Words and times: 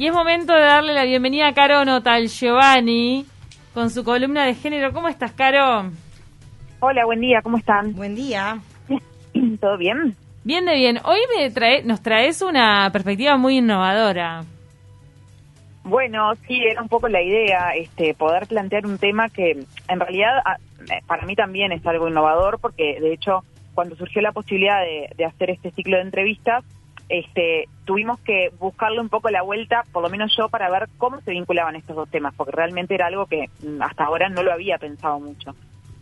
Y 0.00 0.06
es 0.06 0.14
momento 0.14 0.54
de 0.54 0.62
darle 0.62 0.94
la 0.94 1.04
bienvenida 1.04 1.48
a 1.48 1.52
Caro 1.52 1.84
Notal 1.84 2.26
Giovanni 2.28 3.26
con 3.74 3.90
su 3.90 4.02
columna 4.02 4.46
de 4.46 4.54
género. 4.54 4.94
¿Cómo 4.94 5.08
estás, 5.08 5.32
Caro? 5.32 5.90
Hola, 6.80 7.04
buen 7.04 7.20
día, 7.20 7.42
¿cómo 7.42 7.58
están? 7.58 7.92
Buen 7.94 8.14
día. 8.14 8.60
¿Todo 9.60 9.76
bien? 9.76 10.16
Bien 10.42 10.64
de 10.64 10.74
bien. 10.76 11.00
Hoy 11.04 11.18
me 11.36 11.50
trae, 11.50 11.82
nos 11.82 12.02
traes 12.02 12.40
una 12.40 12.88
perspectiva 12.90 13.36
muy 13.36 13.58
innovadora. 13.58 14.44
Bueno, 15.84 16.34
sí, 16.48 16.62
era 16.62 16.80
un 16.80 16.88
poco 16.88 17.06
la 17.08 17.20
idea, 17.20 17.72
este, 17.76 18.14
poder 18.14 18.46
plantear 18.46 18.86
un 18.86 18.96
tema 18.96 19.28
que 19.28 19.50
en 19.86 20.00
realidad 20.00 20.30
para 21.06 21.26
mí 21.26 21.36
también 21.36 21.72
es 21.72 21.86
algo 21.86 22.08
innovador 22.08 22.58
porque 22.58 22.98
de 23.02 23.12
hecho 23.12 23.44
cuando 23.74 23.96
surgió 23.96 24.22
la 24.22 24.32
posibilidad 24.32 24.80
de, 24.80 25.10
de 25.14 25.26
hacer 25.26 25.50
este 25.50 25.72
ciclo 25.72 25.98
de 25.98 26.04
entrevistas, 26.04 26.64
este, 27.10 27.68
tuvimos 27.84 28.20
que 28.20 28.50
buscarle 28.58 29.00
un 29.00 29.08
poco 29.08 29.28
la 29.30 29.42
vuelta, 29.42 29.84
por 29.92 30.02
lo 30.02 30.08
menos 30.08 30.32
yo, 30.36 30.48
para 30.48 30.70
ver 30.70 30.88
cómo 30.96 31.20
se 31.22 31.32
vinculaban 31.32 31.74
estos 31.74 31.96
dos 31.96 32.08
temas, 32.08 32.32
porque 32.36 32.52
realmente 32.52 32.94
era 32.94 33.06
algo 33.08 33.26
que 33.26 33.50
mm, 33.62 33.82
hasta 33.82 34.04
ahora 34.04 34.28
no 34.28 34.42
lo 34.44 34.52
había 34.52 34.78
pensado 34.78 35.18
mucho. 35.18 35.54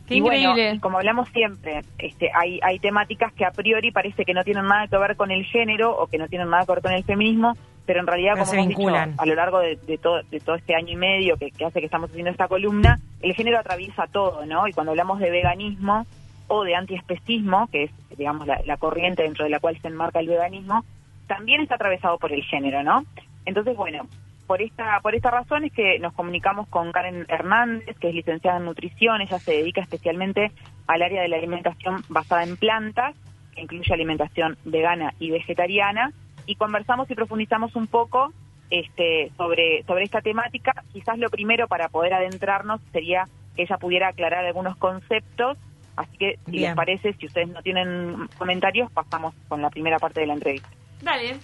Qué 0.06 0.14
y 0.14 0.18
increíble. 0.18 0.64
Bueno, 0.66 0.80
como 0.80 0.98
hablamos 0.98 1.28
siempre, 1.30 1.80
este, 1.98 2.30
hay, 2.34 2.60
hay 2.62 2.78
temáticas 2.78 3.32
que 3.32 3.44
a 3.46 3.50
priori 3.50 3.90
parece 3.90 4.24
que 4.24 4.34
no 4.34 4.44
tienen 4.44 4.66
nada 4.66 4.86
que 4.86 4.98
ver 4.98 5.16
con 5.16 5.30
el 5.30 5.44
género 5.46 5.96
o 5.98 6.06
que 6.06 6.18
no 6.18 6.28
tienen 6.28 6.50
nada 6.50 6.66
que 6.66 6.72
ver 6.72 6.82
con 6.82 6.92
el 6.92 7.04
feminismo, 7.04 7.54
pero 7.86 8.00
en 8.00 8.06
realidad, 8.06 8.32
Pero 8.34 8.44
como 8.44 8.50
se 8.50 8.56
hemos 8.56 8.68
dicho 8.68 8.78
vinculan. 8.80 9.14
a 9.16 9.24
lo 9.26 9.34
largo 9.34 9.60
de, 9.60 9.76
de 9.76 9.96
todo, 9.96 10.20
de 10.30 10.40
todo 10.40 10.56
este 10.56 10.74
año 10.74 10.92
y 10.92 10.96
medio 10.96 11.38
que, 11.38 11.50
que 11.50 11.64
hace 11.64 11.80
que 11.80 11.86
estamos 11.86 12.10
haciendo 12.10 12.30
esta 12.30 12.48
columna, 12.48 12.98
el 13.22 13.34
género 13.34 13.58
atraviesa 13.58 14.06
todo, 14.06 14.44
¿no? 14.44 14.68
Y 14.68 14.72
cuando 14.74 14.92
hablamos 14.92 15.20
de 15.20 15.30
veganismo 15.30 16.06
o 16.48 16.64
de 16.64 16.74
antiespecismo, 16.74 17.66
que 17.72 17.84
es, 17.84 17.90
digamos, 18.16 18.46
la, 18.46 18.60
la 18.66 18.76
corriente 18.76 19.22
dentro 19.22 19.44
de 19.44 19.50
la 19.50 19.60
cual 19.60 19.78
se 19.80 19.88
enmarca 19.88 20.20
el 20.20 20.28
veganismo, 20.28 20.84
también 21.28 21.60
está 21.60 21.76
atravesado 21.76 22.18
por 22.18 22.32
el 22.32 22.42
género, 22.42 22.82
¿no? 22.82 23.04
Entonces, 23.44 23.76
bueno, 23.76 24.08
por 24.48 24.62
esta 24.62 24.98
por 25.00 25.14
esta 25.14 25.30
razón 25.30 25.64
es 25.64 25.72
que 25.72 25.98
nos 26.00 26.14
comunicamos 26.14 26.66
con 26.68 26.90
Karen 26.90 27.26
Hernández, 27.28 27.96
que 27.98 28.08
es 28.08 28.14
licenciada 28.14 28.56
en 28.56 28.64
nutrición, 28.64 29.20
ella 29.20 29.38
se 29.38 29.52
dedica 29.52 29.82
especialmente 29.82 30.50
al 30.88 31.02
área 31.02 31.22
de 31.22 31.28
la 31.28 31.36
alimentación 31.36 32.02
basada 32.08 32.42
en 32.42 32.56
plantas, 32.56 33.14
que 33.54 33.62
incluye 33.62 33.94
alimentación 33.94 34.56
vegana 34.64 35.14
y 35.20 35.30
vegetariana, 35.30 36.12
y 36.46 36.56
conversamos 36.56 37.10
y 37.10 37.14
profundizamos 37.14 37.76
un 37.76 37.86
poco 37.86 38.32
este, 38.70 39.30
sobre, 39.36 39.82
sobre 39.84 40.04
esta 40.04 40.22
temática. 40.22 40.72
Quizás 40.92 41.18
lo 41.18 41.28
primero 41.28 41.68
para 41.68 41.88
poder 41.88 42.14
adentrarnos 42.14 42.80
sería 42.90 43.24
que 43.54 43.62
ella 43.62 43.76
pudiera 43.76 44.08
aclarar 44.08 44.44
algunos 44.44 44.76
conceptos, 44.76 45.58
así 45.96 46.16
que 46.16 46.38
si 46.46 46.58
les 46.58 46.74
parece, 46.74 47.12
si 47.14 47.26
ustedes 47.26 47.48
no 47.48 47.62
tienen 47.62 48.28
comentarios, 48.38 48.90
pasamos 48.92 49.34
con 49.48 49.60
la 49.60 49.68
primera 49.68 49.98
parte 49.98 50.20
de 50.20 50.26
la 50.26 50.34
entrevista. 50.34 50.68
Dale. 51.02 51.38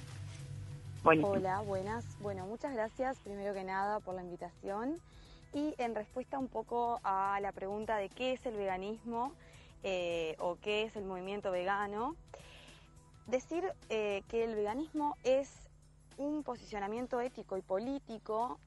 Hola, 1.04 1.60
buenas. 1.60 2.04
Bueno, 2.20 2.46
muchas 2.46 2.72
gracias 2.72 3.18
primero 3.20 3.54
que 3.54 3.62
nada 3.62 4.00
por 4.00 4.14
la 4.14 4.22
invitación 4.22 4.98
y 5.52 5.74
en 5.78 5.94
respuesta 5.94 6.38
un 6.38 6.48
poco 6.48 7.00
a 7.04 7.38
la 7.40 7.52
pregunta 7.52 7.96
de 7.96 8.08
qué 8.08 8.32
es 8.32 8.44
el 8.46 8.56
veganismo 8.56 9.32
eh, 9.84 10.34
o 10.40 10.56
qué 10.60 10.82
es 10.82 10.96
el 10.96 11.04
movimiento 11.04 11.52
vegano, 11.52 12.16
decir 13.26 13.64
eh, 13.90 14.22
que 14.28 14.42
el 14.42 14.56
veganismo 14.56 15.16
es 15.22 15.50
un 16.16 16.42
posicionamiento 16.42 17.20
ético 17.20 17.56
y 17.56 17.62
político 17.62 18.58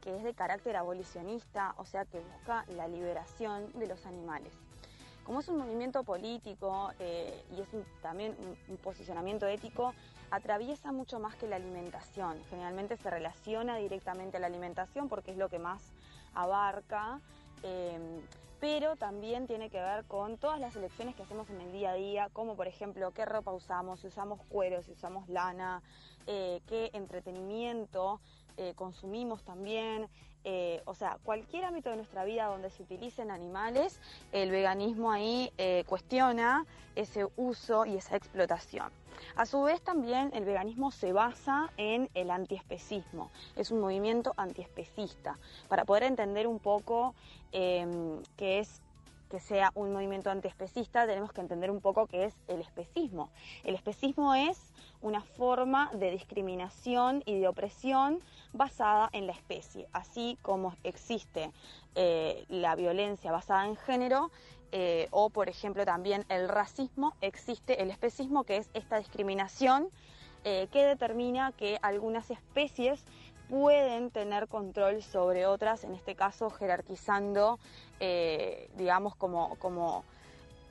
que 0.00 0.16
es 0.16 0.24
de 0.24 0.34
carácter 0.34 0.76
abolicionista, 0.76 1.74
o 1.76 1.84
sea 1.84 2.04
que 2.04 2.18
busca 2.18 2.64
la 2.74 2.88
liberación 2.88 3.70
de 3.74 3.86
los 3.86 4.04
animales. 4.06 4.52
Como 5.24 5.40
es 5.40 5.48
un 5.48 5.58
movimiento 5.58 6.02
político 6.02 6.90
eh, 6.98 7.44
y 7.56 7.60
es 7.60 7.68
también 8.00 8.34
un- 8.68 8.76
posicionamiento 8.78 9.46
ético, 9.46 9.94
atraviesa 10.30 10.90
mucho 10.92 11.20
más 11.20 11.36
que 11.36 11.46
la 11.46 11.56
alimentación. 11.56 12.42
Generalmente 12.50 12.96
se 12.96 13.08
relaciona 13.10 13.76
directamente 13.76 14.38
a 14.38 14.40
la 14.40 14.46
alimentación 14.48 15.08
porque 15.08 15.30
es 15.30 15.36
lo 15.36 15.48
que 15.48 15.58
más 15.58 15.92
abarca, 16.34 17.20
eh, 17.62 18.20
pero 18.60 18.96
también 18.96 19.46
tiene 19.46 19.70
que 19.70 19.80
ver 19.80 20.04
con 20.06 20.38
todas 20.38 20.58
las 20.60 20.74
elecciones 20.76 21.14
que 21.14 21.22
hacemos 21.22 21.50
en 21.50 21.60
el 21.60 21.72
día 21.72 21.90
a 21.90 21.94
día, 21.94 22.28
como 22.32 22.56
por 22.56 22.66
ejemplo 22.66 23.10
qué 23.12 23.24
ropa 23.24 23.52
usamos, 23.52 24.00
si 24.00 24.08
usamos 24.08 24.40
cuero, 24.48 24.82
si 24.82 24.92
usamos 24.92 25.28
lana, 25.28 25.82
eh, 26.26 26.60
qué 26.66 26.90
entretenimiento 26.92 28.20
eh, 28.56 28.74
consumimos 28.74 29.42
también. 29.44 30.08
Eh, 30.44 30.82
o 30.86 30.94
sea, 30.94 31.18
cualquier 31.22 31.64
ámbito 31.64 31.90
de 31.90 31.96
nuestra 31.96 32.24
vida 32.24 32.46
donde 32.46 32.70
se 32.70 32.82
utilicen 32.82 33.30
animales, 33.30 34.00
el 34.32 34.50
veganismo 34.50 35.10
ahí 35.12 35.52
eh, 35.58 35.84
cuestiona 35.86 36.66
ese 36.96 37.26
uso 37.36 37.86
y 37.86 37.96
esa 37.96 38.16
explotación. 38.16 38.90
A 39.36 39.46
su 39.46 39.62
vez 39.62 39.80
también 39.82 40.30
el 40.34 40.44
veganismo 40.44 40.90
se 40.90 41.12
basa 41.12 41.70
en 41.76 42.10
el 42.14 42.30
antiespecismo, 42.30 43.30
es 43.56 43.70
un 43.70 43.80
movimiento 43.80 44.34
antiespecista. 44.36 45.38
Para 45.68 45.84
poder 45.84 46.02
entender 46.04 46.46
un 46.46 46.58
poco 46.58 47.14
eh, 47.52 47.86
qué 48.36 48.58
es 48.58 48.82
que 49.32 49.40
sea 49.40 49.72
un 49.74 49.94
movimiento 49.94 50.28
antiespecista, 50.28 51.06
tenemos 51.06 51.32
que 51.32 51.40
entender 51.40 51.70
un 51.70 51.80
poco 51.80 52.06
qué 52.06 52.26
es 52.26 52.34
el 52.48 52.60
especismo. 52.60 53.30
El 53.64 53.74
especismo 53.74 54.34
es 54.34 54.74
una 55.00 55.22
forma 55.22 55.90
de 55.94 56.10
discriminación 56.10 57.22
y 57.24 57.40
de 57.40 57.48
opresión 57.48 58.20
basada 58.52 59.08
en 59.14 59.26
la 59.26 59.32
especie, 59.32 59.88
así 59.94 60.36
como 60.42 60.76
existe 60.84 61.50
eh, 61.94 62.44
la 62.50 62.76
violencia 62.76 63.32
basada 63.32 63.66
en 63.66 63.76
género, 63.76 64.30
eh, 64.70 65.08
o 65.12 65.30
por 65.30 65.48
ejemplo 65.48 65.86
también 65.86 66.26
el 66.28 66.46
racismo, 66.50 67.14
existe 67.22 67.80
el 67.80 67.90
especismo, 67.90 68.44
que 68.44 68.58
es 68.58 68.68
esta 68.74 68.98
discriminación 68.98 69.88
eh, 70.44 70.68
que 70.70 70.84
determina 70.84 71.52
que 71.52 71.78
algunas 71.80 72.30
especies 72.30 73.02
pueden 73.52 74.10
tener 74.10 74.48
control 74.48 75.02
sobre 75.02 75.44
otras, 75.44 75.84
en 75.84 75.92
este 75.94 76.14
caso 76.14 76.48
jerarquizando, 76.48 77.58
eh, 78.00 78.70
digamos, 78.78 79.14
como, 79.14 79.56
como, 79.56 80.04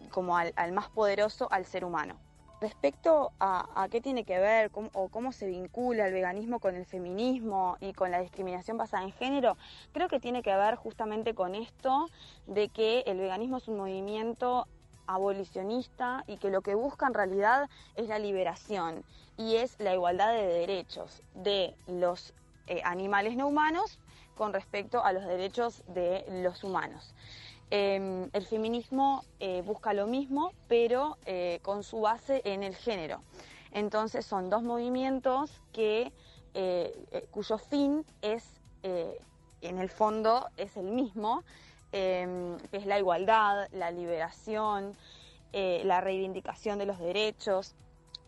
como 0.09 0.35
al, 0.35 0.71
más 0.71 0.89
poderoso, 0.89 1.47
al 1.51 1.65
ser 1.65 1.85
humano. 1.85 2.15
Respecto 2.59 3.33
a, 3.39 3.87
qué 3.91 4.01
tiene 4.01 4.23
que 4.23 4.39
ver 4.39 4.71
o 4.93 5.09
cómo 5.09 5.31
se 5.31 5.45
vincula 5.45 6.07
el 6.07 6.13
veganismo 6.13 6.59
con 6.59 6.75
el 6.75 6.87
feminismo 6.87 7.77
y 7.81 7.93
con 7.93 8.09
la 8.09 8.19
discriminación 8.19 8.77
basada 8.77 9.03
en 9.03 9.11
género, 9.11 9.57
creo 9.93 10.07
que 10.07 10.19
tiene 10.19 10.41
que 10.41 10.55
ver 10.55 10.73
justamente 10.73 11.35
con 11.35 11.53
esto 11.53 12.07
de 12.47 12.69
que 12.69 13.03
el 13.05 13.19
veganismo 13.19 13.57
es 13.57 13.67
un 13.67 13.77
movimiento 13.77 14.67
abolicionista 15.05 16.23
y 16.25 16.37
que 16.37 16.49
lo 16.49 16.61
que 16.61 16.73
busca 16.73 17.05
en 17.05 17.13
realidad 17.13 17.69
es 17.95 18.07
la 18.07 18.17
liberación 18.17 19.03
y 19.37 19.57
es 19.57 19.79
la 19.79 19.93
igualdad 19.93 20.33
de 20.33 20.47
derechos 20.47 21.21
de 21.35 21.75
los 21.85 22.33
eh, 22.71 22.81
animales 22.85 23.35
no 23.35 23.47
humanos 23.47 23.99
con 24.35 24.53
respecto 24.53 25.03
a 25.03 25.11
los 25.11 25.25
derechos 25.25 25.83
de 25.87 26.25
los 26.41 26.63
humanos. 26.63 27.13
Eh, 27.69 28.29
el 28.31 28.45
feminismo 28.45 29.23
eh, 29.39 29.61
busca 29.61 29.93
lo 29.93 30.07
mismo, 30.07 30.53
pero 30.67 31.17
eh, 31.25 31.59
con 31.63 31.83
su 31.83 32.01
base 32.01 32.41
en 32.45 32.63
el 32.63 32.75
género. 32.75 33.21
Entonces 33.71 34.25
son 34.25 34.49
dos 34.49 34.63
movimientos 34.63 35.61
que, 35.71 36.11
cuyo 37.31 37.57
fin 37.57 38.05
es, 38.21 38.43
en 38.83 39.79
el 39.79 39.89
fondo, 39.89 40.49
es 40.57 40.75
el 40.75 40.87
mismo, 40.87 41.43
eh, 41.93 42.57
que 42.69 42.77
es 42.77 42.85
la 42.85 42.99
igualdad, 42.99 43.69
la 43.71 43.91
liberación, 43.91 44.97
la 45.53 46.01
reivindicación 46.01 46.79
de 46.79 46.85
los 46.85 46.99
derechos. 46.99 47.75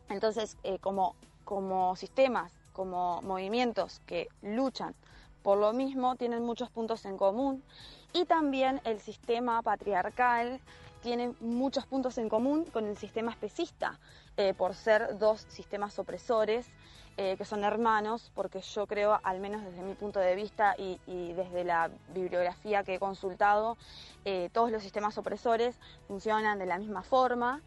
Entonces, 0.09 0.57
como, 0.79 1.15
como 1.43 1.97
sistemas, 1.97 2.53
como 2.73 3.21
movimientos 3.21 4.01
que 4.05 4.27
luchan 4.41 4.93
por 5.43 5.57
lo 5.57 5.73
mismo, 5.73 6.15
tienen 6.15 6.43
muchos 6.43 6.69
puntos 6.69 7.05
en 7.05 7.17
común. 7.17 7.61
Y 8.13 8.25
también 8.25 8.81
el 8.85 8.99
sistema 8.99 9.61
patriarcal 9.61 10.59
tiene 11.01 11.33
muchos 11.41 11.85
puntos 11.85 12.17
en 12.17 12.29
común 12.29 12.63
con 12.63 12.85
el 12.85 12.97
sistema 12.97 13.31
especista, 13.31 13.99
eh, 14.37 14.53
por 14.53 14.73
ser 14.73 15.17
dos 15.19 15.45
sistemas 15.49 15.99
opresores 15.99 16.65
eh, 17.17 17.35
que 17.37 17.45
son 17.45 17.63
hermanos, 17.63 18.31
porque 18.33 18.61
yo 18.61 18.87
creo, 18.87 19.19
al 19.21 19.39
menos 19.39 19.63
desde 19.63 19.83
mi 19.83 19.93
punto 19.93 20.19
de 20.19 20.33
vista 20.33 20.75
y, 20.77 20.97
desde 21.33 21.63
la 21.63 21.91
bibliografía 22.13 22.83
que 22.83 22.95
he 22.95 22.99
consultado, 22.99 23.77
eh, 24.25 24.49
todos 24.53 24.71
los 24.71 24.81
sistemas 24.81 25.17
opresores 25.17 25.77
funcionan 26.07 26.57
de 26.57 26.65
la 26.65 26.79
misma 26.79 27.03
forma 27.03 27.61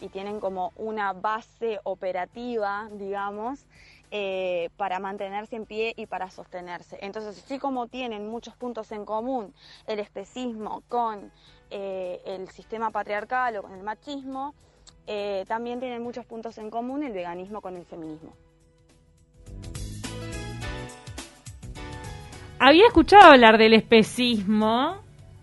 y 0.00 0.08
tienen 0.08 0.40
como 0.40 0.72
una 0.74 1.12
base 1.12 1.78
operativa, 1.84 2.88
digamos, 2.90 3.64
eh, 4.10 4.70
para 4.76 5.00
mantenerse 5.00 5.56
en 5.56 5.66
pie 5.66 5.92
y 5.96 6.06
para 6.06 6.30
sostenerse. 6.30 6.98
Entonces, 7.00 7.42
así 7.44 7.58
como 7.58 7.88
tienen 7.88 8.28
muchos 8.28 8.54
puntos 8.54 8.92
en 8.92 9.04
común 9.04 9.52
el 9.86 9.98
especismo 9.98 10.82
con 10.88 11.32
eh, 11.70 12.20
el 12.24 12.48
sistema 12.50 12.90
patriarcal 12.90 13.56
o 13.56 13.62
con 13.62 13.72
el 13.72 13.82
machismo, 13.82 14.54
eh, 15.08 15.44
también 15.48 15.80
tienen 15.80 16.02
muchos 16.02 16.24
puntos 16.24 16.58
en 16.58 16.70
común 16.70 17.02
el 17.02 17.12
veganismo 17.12 17.60
con 17.60 17.76
el 17.76 17.84
feminismo. 17.84 18.32
Había 22.58 22.86
escuchado 22.86 23.32
hablar 23.32 23.58
del 23.58 23.74
especismo 23.74 24.96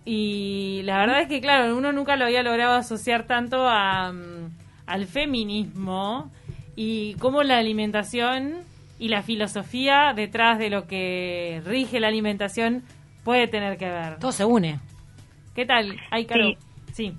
y 0.06 0.82
la 0.84 0.98
verdad 0.98 1.22
es 1.22 1.28
que, 1.28 1.42
claro, 1.42 1.78
uno 1.78 1.92
nunca 1.92 2.16
lo 2.16 2.26
había 2.26 2.44
logrado 2.44 2.74
asociar 2.74 3.28
tanto 3.28 3.68
a, 3.68 4.12
mm, 4.12 4.58
al 4.88 5.06
feminismo 5.06 6.32
y 6.76 7.16
cómo 7.16 7.44
la 7.44 7.58
alimentación 7.58 8.64
y 9.00 9.10
la 9.10 9.22
filosofía 9.22 10.14
detrás 10.16 10.60
de 10.60 10.70
lo 10.70 10.88
que 10.88 11.62
rige 11.66 12.00
la 12.00 12.08
alimentación 12.08 12.84
puede 13.24 13.48
tener 13.48 13.78
que 13.78 13.90
ver. 13.90 14.20
Todo 14.20 14.32
se 14.32 14.46
une. 14.46 14.80
¿Qué 15.56 15.66
tal? 15.66 15.98
Ay, 16.10 16.26
Caro. 16.26 16.50
Sí. 16.94 17.14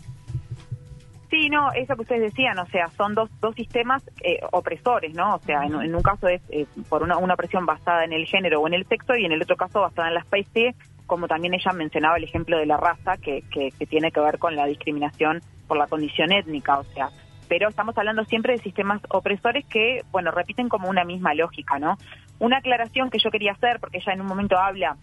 sí. 1.30 1.48
no, 1.50 1.72
eso 1.72 1.94
que 1.94 2.02
ustedes 2.02 2.22
decían, 2.22 2.58
o 2.58 2.66
sea, 2.66 2.88
son 2.96 3.14
dos, 3.14 3.30
dos 3.40 3.54
sistemas 3.54 4.02
eh, 4.22 4.40
opresores, 4.52 5.14
¿no? 5.14 5.36
O 5.36 5.38
sea, 5.40 5.64
en, 5.64 5.94
un 5.94 6.02
caso 6.02 6.28
es 6.28 6.42
eh, 6.50 6.66
por 6.88 7.02
una, 7.02 7.16
una 7.18 7.34
opresión 7.34 7.64
basada 7.66 8.04
en 8.04 8.12
el 8.12 8.26
género 8.26 8.60
o 8.60 8.66
en 8.66 8.74
el 8.74 8.86
sexo 8.86 9.14
y 9.16 9.24
en 9.24 9.32
el 9.32 9.42
otro 9.42 9.56
caso 9.56 9.80
basada 9.80 10.08
en 10.08 10.14
la 10.14 10.20
especie, 10.20 10.74
como 11.06 11.28
también 11.28 11.54
ella 11.54 11.72
mencionaba 11.72 12.16
el 12.16 12.24
ejemplo 12.24 12.58
de 12.58 12.66
la 12.66 12.76
raza, 12.76 13.16
que, 13.18 13.42
que, 13.52 13.70
que 13.78 13.86
tiene 13.86 14.10
que 14.10 14.20
ver 14.20 14.38
con 14.38 14.56
la 14.56 14.66
discriminación 14.66 15.40
por 15.68 15.76
la 15.76 15.86
condición 15.86 16.32
étnica, 16.32 16.78
o 16.78 16.84
sea, 16.84 17.10
pero 17.48 17.68
estamos 17.68 17.96
hablando 17.96 18.24
siempre 18.24 18.54
de 18.54 18.62
sistemas 18.62 19.00
opresores 19.08 19.64
que, 19.66 20.02
bueno, 20.10 20.30
repiten 20.30 20.68
como 20.68 20.88
una 20.88 21.04
misma 21.04 21.34
lógica, 21.34 21.78
¿no? 21.78 21.98
Una 22.38 22.58
aclaración 22.58 23.10
que 23.10 23.18
yo 23.18 23.30
quería 23.30 23.52
hacer, 23.52 23.78
porque 23.80 23.98
ella 23.98 24.12
en 24.12 24.20
un 24.20 24.26
momento 24.26 24.58
habla 24.58 24.96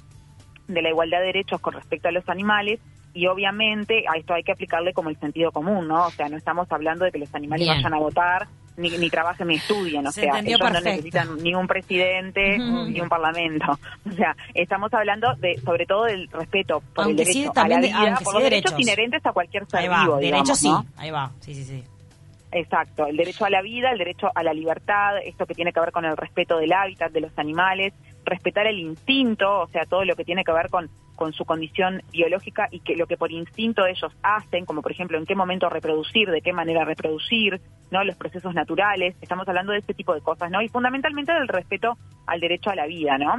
de 0.68 0.82
la 0.82 0.90
igualdad 0.90 1.20
de 1.20 1.28
derechos 1.28 1.60
con 1.62 1.74
respecto 1.74 2.08
a 2.08 2.12
los 2.12 2.28
animales, 2.30 2.80
y 3.14 3.28
obviamente 3.28 4.06
a 4.08 4.18
esto 4.18 4.34
hay 4.34 4.44
que 4.44 4.54
aplicarle 4.54 4.94
como 4.94 5.10
el 5.10 5.20
sentido 5.20 5.52
común, 5.52 5.88
¿no? 5.88 6.06
O 6.06 6.12
sea, 6.12 6.30
no 6.30 6.38
estamos 6.38 6.72
hablando 6.72 7.06
de 7.06 7.12
que 7.12 7.20
los 7.20 7.34
animales 7.36 7.68
vayan 7.68 7.94
a 7.94 7.98
votar, 7.98 8.48
ni, 8.78 8.90
ni 8.90 9.10
trabajen 9.10 9.48
ni 9.48 9.56
estudien, 9.56 10.06
o 10.08 10.12
sea, 10.12 10.40
ellos 10.40 10.60
no 10.60 10.70
necesitan 10.70 11.38
ni 11.38 11.54
un 11.54 11.68
presidente 11.68 12.58
ni 12.58 13.00
un 13.00 13.10
parlamento. 13.10 13.80
O 14.12 14.14
sea, 14.14 14.36
estamos 14.54 14.94
hablando 14.94 15.34
de 15.36 15.58
sobre 15.60 15.86
todo 15.86 16.06
del 16.06 16.28
respeto 16.28 16.82
por 16.94 17.08
el 17.08 17.16
derecho 17.16 17.52
a 17.56 17.68
la 17.68 17.80
vida, 17.80 18.20
por 18.24 18.34
los 18.34 18.44
derechos. 18.44 18.74
inherentes 18.78 19.26
a 19.26 19.32
cualquier 19.32 19.66
ser 19.68 19.90
vivo, 19.90 20.18
derechos 20.18 20.60
sí, 20.60 20.72
ahí 20.98 21.12
va, 21.12 21.32
sí, 21.40 21.54
sí, 21.54 21.64
sí. 21.64 21.84
Exacto, 22.52 23.08
el 23.08 23.16
derecho 23.16 23.46
a 23.46 23.50
la 23.50 23.62
vida, 23.62 23.92
el 23.92 23.98
derecho 23.98 24.30
a 24.36 24.44
la 24.44 24.54
libertad, 24.54 25.18
esto 25.24 25.46
que 25.46 25.54
tiene 25.54 25.72
que 25.72 25.80
ver 25.80 25.94
con 25.94 26.04
el 26.04 26.18
respeto 26.18 26.58
del 26.58 26.74
hábitat 26.74 27.12
de 27.12 27.22
los 27.22 27.38
animales, 27.40 27.94
respetar 28.26 28.68
el 28.68 28.78
instinto, 28.78 29.62
o 29.62 29.68
sea, 29.68 29.86
todo 29.86 30.04
lo 30.04 30.16
que 30.18 30.26
tiene 30.26 30.44
que 30.44 30.52
ver 30.52 30.70
con, 30.70 30.90
con 31.16 31.32
su 31.32 31.46
condición 31.46 32.02
biológica 32.12 32.68
y 32.70 32.82
que 32.82 32.98
lo 32.98 33.08
que 33.08 33.16
por 33.16 33.32
instinto 33.32 33.86
ellos 33.86 34.12
hacen, 34.22 34.66
como 34.66 34.82
por 34.82 34.92
ejemplo 34.92 35.18
en 35.18 35.26
qué 35.26 35.34
momento 35.34 35.70
reproducir, 35.70 36.30
de 36.30 36.42
qué 36.42 36.52
manera 36.52 36.84
reproducir, 36.84 37.62
¿no? 37.90 38.04
Los 38.04 38.18
procesos 38.18 38.54
naturales, 38.54 39.16
estamos 39.22 39.48
hablando 39.48 39.72
de 39.72 39.80
este 39.80 39.94
tipo 39.94 40.14
de 40.14 40.22
cosas, 40.22 40.52
¿no? 40.52 40.62
Y 40.62 40.68
fundamentalmente 40.68 41.32
del 41.32 41.48
respeto 41.48 41.98
al 42.28 42.42
derecho 42.42 42.70
a 42.70 42.76
la 42.76 42.86
vida, 42.86 43.18
¿no? 43.18 43.36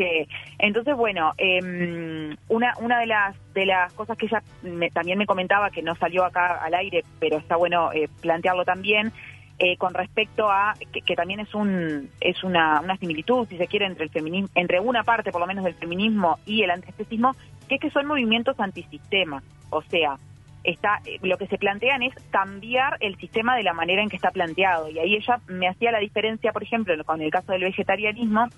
Este, 0.00 0.28
entonces, 0.58 0.96
bueno, 0.96 1.32
em, 1.36 2.36
una, 2.48 2.74
una 2.80 2.98
de 2.98 3.06
las 3.06 3.36
de 3.52 3.66
las 3.66 3.92
cosas 3.92 4.16
que 4.16 4.26
ella 4.26 4.42
también 4.92 5.18
me 5.18 5.26
comentaba, 5.26 5.70
que 5.70 5.82
no 5.82 5.94
salió 5.96 6.24
acá 6.24 6.54
al 6.62 6.74
aire, 6.74 7.04
pero 7.18 7.38
está 7.38 7.56
bueno 7.56 7.92
eh, 7.92 8.08
plantearlo 8.22 8.64
también, 8.64 9.12
eh, 9.58 9.76
con 9.76 9.92
respecto 9.92 10.50
a 10.50 10.74
que, 11.04 11.16
también 11.16 11.40
es 11.40 11.54
un 11.54 12.08
es 12.20 12.42
una, 12.44 12.80
una 12.80 12.96
similitud, 12.96 13.46
si 13.48 13.58
se 13.58 13.66
quiere, 13.66 13.86
entre 13.86 14.04
el 14.04 14.10
feminismo, 14.10 14.48
entre 14.54 14.80
una 14.80 15.04
parte 15.04 15.32
por 15.32 15.40
lo 15.40 15.46
menos 15.46 15.64
del 15.64 15.74
feminismo 15.74 16.38
y 16.46 16.62
el 16.62 16.70
antiespecismo, 16.70 17.34
que 17.68 17.74
es 17.74 17.80
que 17.80 17.90
son 17.90 18.06
movimientos 18.06 18.58
antisistema. 18.58 19.42
O 19.68 19.82
sea, 19.82 20.16
está 20.64 21.00
eh, 21.04 21.18
lo 21.22 21.36
que 21.36 21.46
se 21.46 21.58
plantean 21.58 22.02
es 22.02 22.14
cambiar 22.30 22.96
el 23.00 23.16
sistema 23.16 23.54
de 23.56 23.64
la 23.64 23.74
manera 23.74 24.02
en 24.02 24.08
que 24.08 24.16
está 24.16 24.30
planteado. 24.30 24.88
Y 24.88 24.98
ahí 24.98 25.16
ella 25.16 25.40
me 25.48 25.68
hacía 25.68 25.92
la 25.92 25.98
diferencia, 25.98 26.52
por 26.52 26.62
ejemplo, 26.62 26.94
con 27.04 27.20
el 27.20 27.30
caso 27.30 27.52
del 27.52 27.64
vegetarianismo, 27.64 28.48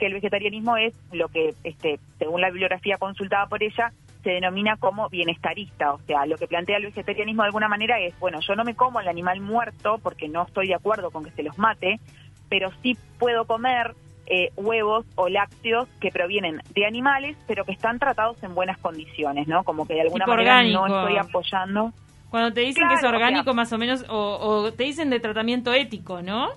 que 0.00 0.06
el 0.06 0.14
vegetarianismo 0.14 0.76
es 0.78 0.94
lo 1.12 1.28
que, 1.28 1.54
este, 1.62 2.00
según 2.18 2.40
la 2.40 2.48
bibliografía 2.48 2.96
consultada 2.96 3.46
por 3.46 3.62
ella, 3.62 3.92
se 4.24 4.30
denomina 4.30 4.76
como 4.76 5.08
bienestarista. 5.08 5.92
O 5.92 5.98
sea, 6.00 6.26
lo 6.26 6.36
que 6.36 6.46
plantea 6.46 6.78
el 6.78 6.86
vegetarianismo 6.86 7.42
de 7.42 7.48
alguna 7.48 7.68
manera 7.68 8.00
es, 8.00 8.18
bueno, 8.18 8.40
yo 8.40 8.56
no 8.56 8.64
me 8.64 8.74
como 8.74 9.00
el 9.00 9.08
animal 9.08 9.40
muerto 9.40 9.98
porque 10.02 10.28
no 10.28 10.44
estoy 10.44 10.68
de 10.68 10.74
acuerdo 10.74 11.10
con 11.10 11.24
que 11.24 11.30
se 11.32 11.42
los 11.42 11.58
mate, 11.58 12.00
pero 12.48 12.70
sí 12.82 12.96
puedo 13.18 13.44
comer 13.44 13.94
eh, 14.26 14.50
huevos 14.56 15.04
o 15.16 15.28
lácteos 15.28 15.88
que 16.00 16.10
provienen 16.10 16.60
de 16.74 16.86
animales, 16.86 17.36
pero 17.46 17.64
que 17.64 17.72
están 17.72 17.98
tratados 17.98 18.42
en 18.42 18.54
buenas 18.54 18.78
condiciones, 18.78 19.46
¿no? 19.48 19.64
Como 19.64 19.86
que 19.86 19.94
de 19.94 20.02
alguna 20.02 20.26
manera 20.26 20.62
no 20.62 20.86
estoy 20.86 21.18
apoyando. 21.18 21.92
Cuando 22.30 22.52
te 22.52 22.60
dicen 22.60 22.88
que 22.88 22.94
es 22.94 23.04
orgánico, 23.04 23.52
más 23.54 23.72
o 23.72 23.78
menos, 23.78 24.04
o, 24.08 24.38
o 24.40 24.72
te 24.72 24.84
dicen 24.84 25.10
de 25.10 25.20
tratamiento 25.20 25.74
ético, 25.74 26.22
¿no? 26.22 26.48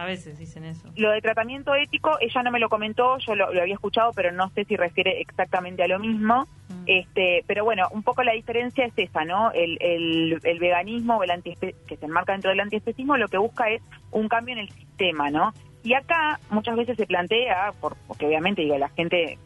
A 0.00 0.06
veces 0.06 0.38
dicen 0.38 0.64
eso. 0.64 0.88
Lo 0.96 1.10
de 1.10 1.20
tratamiento 1.20 1.74
ético, 1.74 2.16
ella 2.20 2.42
no 2.42 2.50
me 2.50 2.58
lo 2.58 2.70
comentó, 2.70 3.18
yo 3.18 3.34
lo, 3.34 3.48
había 3.48 3.74
escuchado, 3.74 4.12
pero 4.14 4.32
no 4.32 4.48
sé 4.48 4.64
si 4.64 4.74
refiere 4.74 5.20
exactamente 5.20 5.82
a 5.82 5.88
lo 5.88 5.98
mismo. 5.98 6.46
Mm. 6.70 6.84
Este, 6.86 7.44
pero 7.46 7.64
bueno, 7.64 7.86
un 7.90 8.02
poco 8.02 8.22
la 8.22 8.32
diferencia 8.32 8.86
es 8.86 8.94
esa, 8.96 9.26
¿no? 9.26 9.52
El, 9.52 9.76
el, 9.82 10.58
veganismo 10.58 11.18
o 11.18 11.22
el 11.22 11.42
que 11.42 11.96
se 11.98 12.06
enmarca 12.06 12.32
dentro 12.32 12.48
del 12.48 12.60
antiespecismo 12.60 13.18
lo 13.18 13.28
que 13.28 13.36
busca 13.36 13.68
es 13.68 13.82
un 14.10 14.26
cambio 14.28 14.54
en 14.54 14.60
el 14.60 14.70
sistema, 14.70 15.28
¿no? 15.28 15.52
Y 15.82 15.92
acá 15.92 16.40
muchas 16.48 16.76
veces 16.76 16.96
se 16.96 17.06
plantea, 17.06 17.72
porque 17.80 18.24
obviamente 18.24 18.62
digo, 18.62 18.78
la 18.78 18.88
gente 18.88 19.36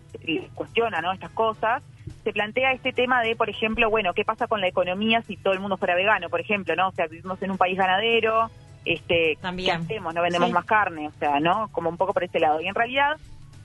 cuestiona, 0.55 1.01
¿no? 1.01 1.11
Estas 1.11 1.31
cosas, 1.31 1.83
se 2.23 2.33
plantea 2.33 2.73
este 2.75 2.93
tema 2.93 3.23
de, 3.23 3.35
por 3.35 3.51
ejemplo, 3.51 3.91
bueno, 3.91 4.15
¿qué 4.15 4.25
pasa 4.25 4.47
con 4.47 4.61
la 4.61 4.69
economía 4.69 5.21
si 5.23 5.37
todo 5.37 5.53
el 5.53 5.59
mundo 5.59 5.79
fuera 5.79 5.97
vegano, 5.97 6.31
por 6.31 6.41
ejemplo, 6.41 6.77
¿no? 6.77 6.89
O 6.89 6.93
sea, 6.93 7.09
vivimos 7.09 7.43
en 7.43 7.51
un 7.51 7.59
país 7.59 7.77
ganadero, 7.77 8.51
este, 8.85 9.39
También. 9.41 9.79
¿qué 9.79 9.85
hacemos? 9.85 10.15
No 10.15 10.23
vendemos 10.23 10.51
más 10.51 10.65
carne, 10.65 11.09
o 11.09 11.13
sea, 11.19 11.41
¿no? 11.41 11.69
Como 11.73 11.89
un 11.89 11.97
poco 11.97 12.13
por 12.13 12.25
ese 12.25 12.41
lado. 12.41 12.61
Y 12.61 12.67
en 12.67 12.75
realidad, 12.75 13.17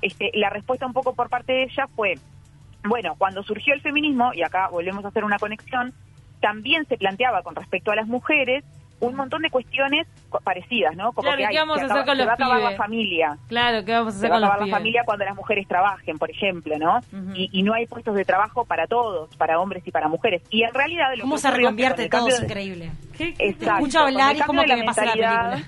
este, 0.02 0.32
la 0.34 0.50
respuesta 0.50 0.86
un 0.86 0.94
poco 0.94 1.14
por 1.14 1.30
parte 1.30 1.54
de 1.54 1.64
ella 1.64 1.88
fue, 1.96 2.16
bueno, 2.84 3.16
cuando 3.18 3.44
surgió 3.44 3.74
el 3.74 3.82
feminismo, 3.82 4.34
y 4.34 4.44
acá 4.44 4.70
volvemos 4.70 5.04
a 5.06 5.10
hacer 5.10 5.24
una 5.24 5.40
conexión, 5.40 5.94
también 6.42 6.86
se 6.86 6.98
planteaba 6.98 7.42
con 7.44 7.56
respecto 7.56 7.92
a 7.92 7.96
las 7.96 8.08
mujeres 8.08 8.64
un 9.00 9.16
montón 9.16 9.42
de 9.42 9.50
cuestiones 9.50 10.08
parecidas, 10.44 10.96
¿no? 10.96 11.12
Como 11.14 11.32
que, 11.32 11.48
¿qué 11.50 11.58
vamos 11.58 11.80
a 11.80 11.86
hacer 11.86 12.06
con 12.06 12.18
los 12.18 12.28
va 12.28 12.32
a 12.32 12.36
acabar 12.36 12.62
la 12.62 12.78
familia. 12.78 13.38
Claro, 13.48 13.86
¿qué 13.86 13.94
vamos 13.94 14.14
a 14.14 14.18
hacer 14.18 14.28
se 14.28 14.30
va 14.30 14.36
a 14.36 14.40
acabar 14.40 14.68
la 14.68 14.78
familia 14.78 15.04
cuando 15.06 15.26
las 15.26 15.36
mujeres 15.36 15.68
trabajen, 15.68 16.18
por 16.18 16.30
ejemplo, 16.30 16.78
¿no? 16.78 17.00
y, 17.34 17.64
no 17.64 17.74
hay 17.74 17.86
puestos 17.86 18.16
de 18.16 18.26
trabajo 18.26 18.66
para 18.66 18.88
todos, 18.88 19.36
para 19.36 19.60
hombres 19.60 19.86
y 19.86 19.92
para 19.92 20.08
mujeres. 20.08 20.42
Y 20.50 20.64
en 20.64 20.74
realidad... 20.74 21.14
Lo 21.16 21.24
¿Cómo 21.24 21.38
se 21.38 21.52
reconvierte 21.52 22.10
todo? 22.10 22.28
Es 22.28 22.42
increíble. 22.42 22.92
escucho 23.38 24.00
hablar 24.00 24.36
y 24.36 24.40
como 24.42 24.64
que 24.64 24.76
me 24.76 24.84
pasa 24.84 25.06
la 25.06 25.12
película. 25.14 25.64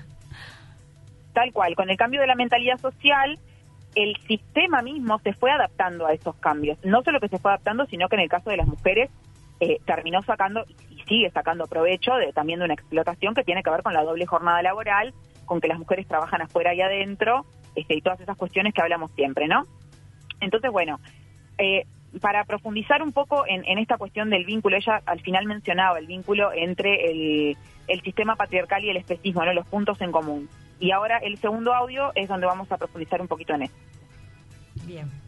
Tal 1.32 1.52
cual, 1.52 1.74
con 1.74 1.88
el 1.88 1.96
cambio 1.96 2.20
de 2.20 2.26
la 2.26 2.34
mentalidad 2.34 2.78
social, 2.78 3.38
el 3.94 4.16
sistema 4.26 4.82
mismo 4.82 5.18
se 5.20 5.32
fue 5.32 5.50
adaptando 5.50 6.06
a 6.06 6.12
esos 6.12 6.34
cambios. 6.36 6.78
No 6.84 7.02
solo 7.02 7.20
que 7.20 7.28
se 7.28 7.38
fue 7.38 7.50
adaptando, 7.50 7.86
sino 7.86 8.08
que 8.08 8.16
en 8.16 8.22
el 8.22 8.28
caso 8.28 8.50
de 8.50 8.56
las 8.56 8.66
mujeres 8.66 9.10
eh, 9.62 9.78
terminó 9.84 10.20
sacando 10.22 10.64
y 10.90 11.00
sigue 11.04 11.30
sacando 11.30 11.68
provecho 11.68 12.16
de, 12.16 12.32
también 12.32 12.58
de 12.58 12.64
una 12.64 12.74
explotación 12.74 13.32
que 13.32 13.44
tiene 13.44 13.62
que 13.62 13.70
ver 13.70 13.84
con 13.84 13.94
la 13.94 14.02
doble 14.02 14.26
jornada 14.26 14.60
laboral, 14.60 15.14
con 15.44 15.60
que 15.60 15.68
las 15.68 15.78
mujeres 15.78 16.08
trabajan 16.08 16.42
afuera 16.42 16.74
y 16.74 16.80
adentro, 16.80 17.46
este, 17.76 17.94
y 17.94 18.00
todas 18.00 18.20
esas 18.20 18.36
cuestiones 18.36 18.74
que 18.74 18.82
hablamos 18.82 19.12
siempre, 19.12 19.46
¿no? 19.46 19.64
Entonces, 20.40 20.68
bueno, 20.72 20.98
eh, 21.58 21.86
para 22.20 22.42
profundizar 22.42 23.04
un 23.04 23.12
poco 23.12 23.44
en, 23.46 23.78
esta 23.78 23.98
cuestión 23.98 24.30
del 24.30 24.44
vínculo, 24.44 24.76
ella 24.76 25.00
al 25.06 25.20
final 25.20 25.46
mencionaba 25.46 26.00
el 26.00 26.08
vínculo 26.08 26.52
entre 26.52 27.12
el, 27.12 27.56
el 27.86 28.02
sistema 28.02 28.34
patriarcal 28.34 28.84
y 28.84 28.90
el 28.90 28.96
especismo, 28.96 29.44
¿no? 29.44 29.52
los 29.52 29.68
puntos 29.68 30.00
en 30.00 30.10
común. 30.10 30.48
Y 30.80 30.90
ahora 30.90 31.18
el 31.18 31.38
segundo 31.38 31.72
audio 31.72 32.10
es 32.16 32.26
donde 32.26 32.46
vamos 32.46 32.72
a 32.72 32.78
profundizar 32.78 33.20
un 33.20 33.28
poquito 33.28 33.54
en 33.54 33.62
eso. 33.62 33.74
Bien. 34.86 35.21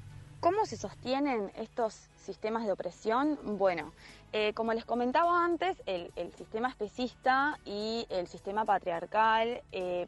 ¿Cómo 0.45 0.67
se 0.67 0.77
sostienen 0.77 1.51
estos 1.57 2.11
sistemas 2.17 2.67
de 2.67 2.73
opresión? 2.73 3.39
Bueno, 3.57 3.95
eh, 4.31 4.53
como 4.53 4.75
les 4.75 4.85
comentaba 4.85 5.43
antes, 5.43 5.83
el, 5.87 6.13
sistema 6.37 6.69
especista 6.69 7.59
y 7.65 8.07
el 8.11 8.27
sistema 8.27 8.67
patriarcal 8.67 9.63
eh, 9.73 10.07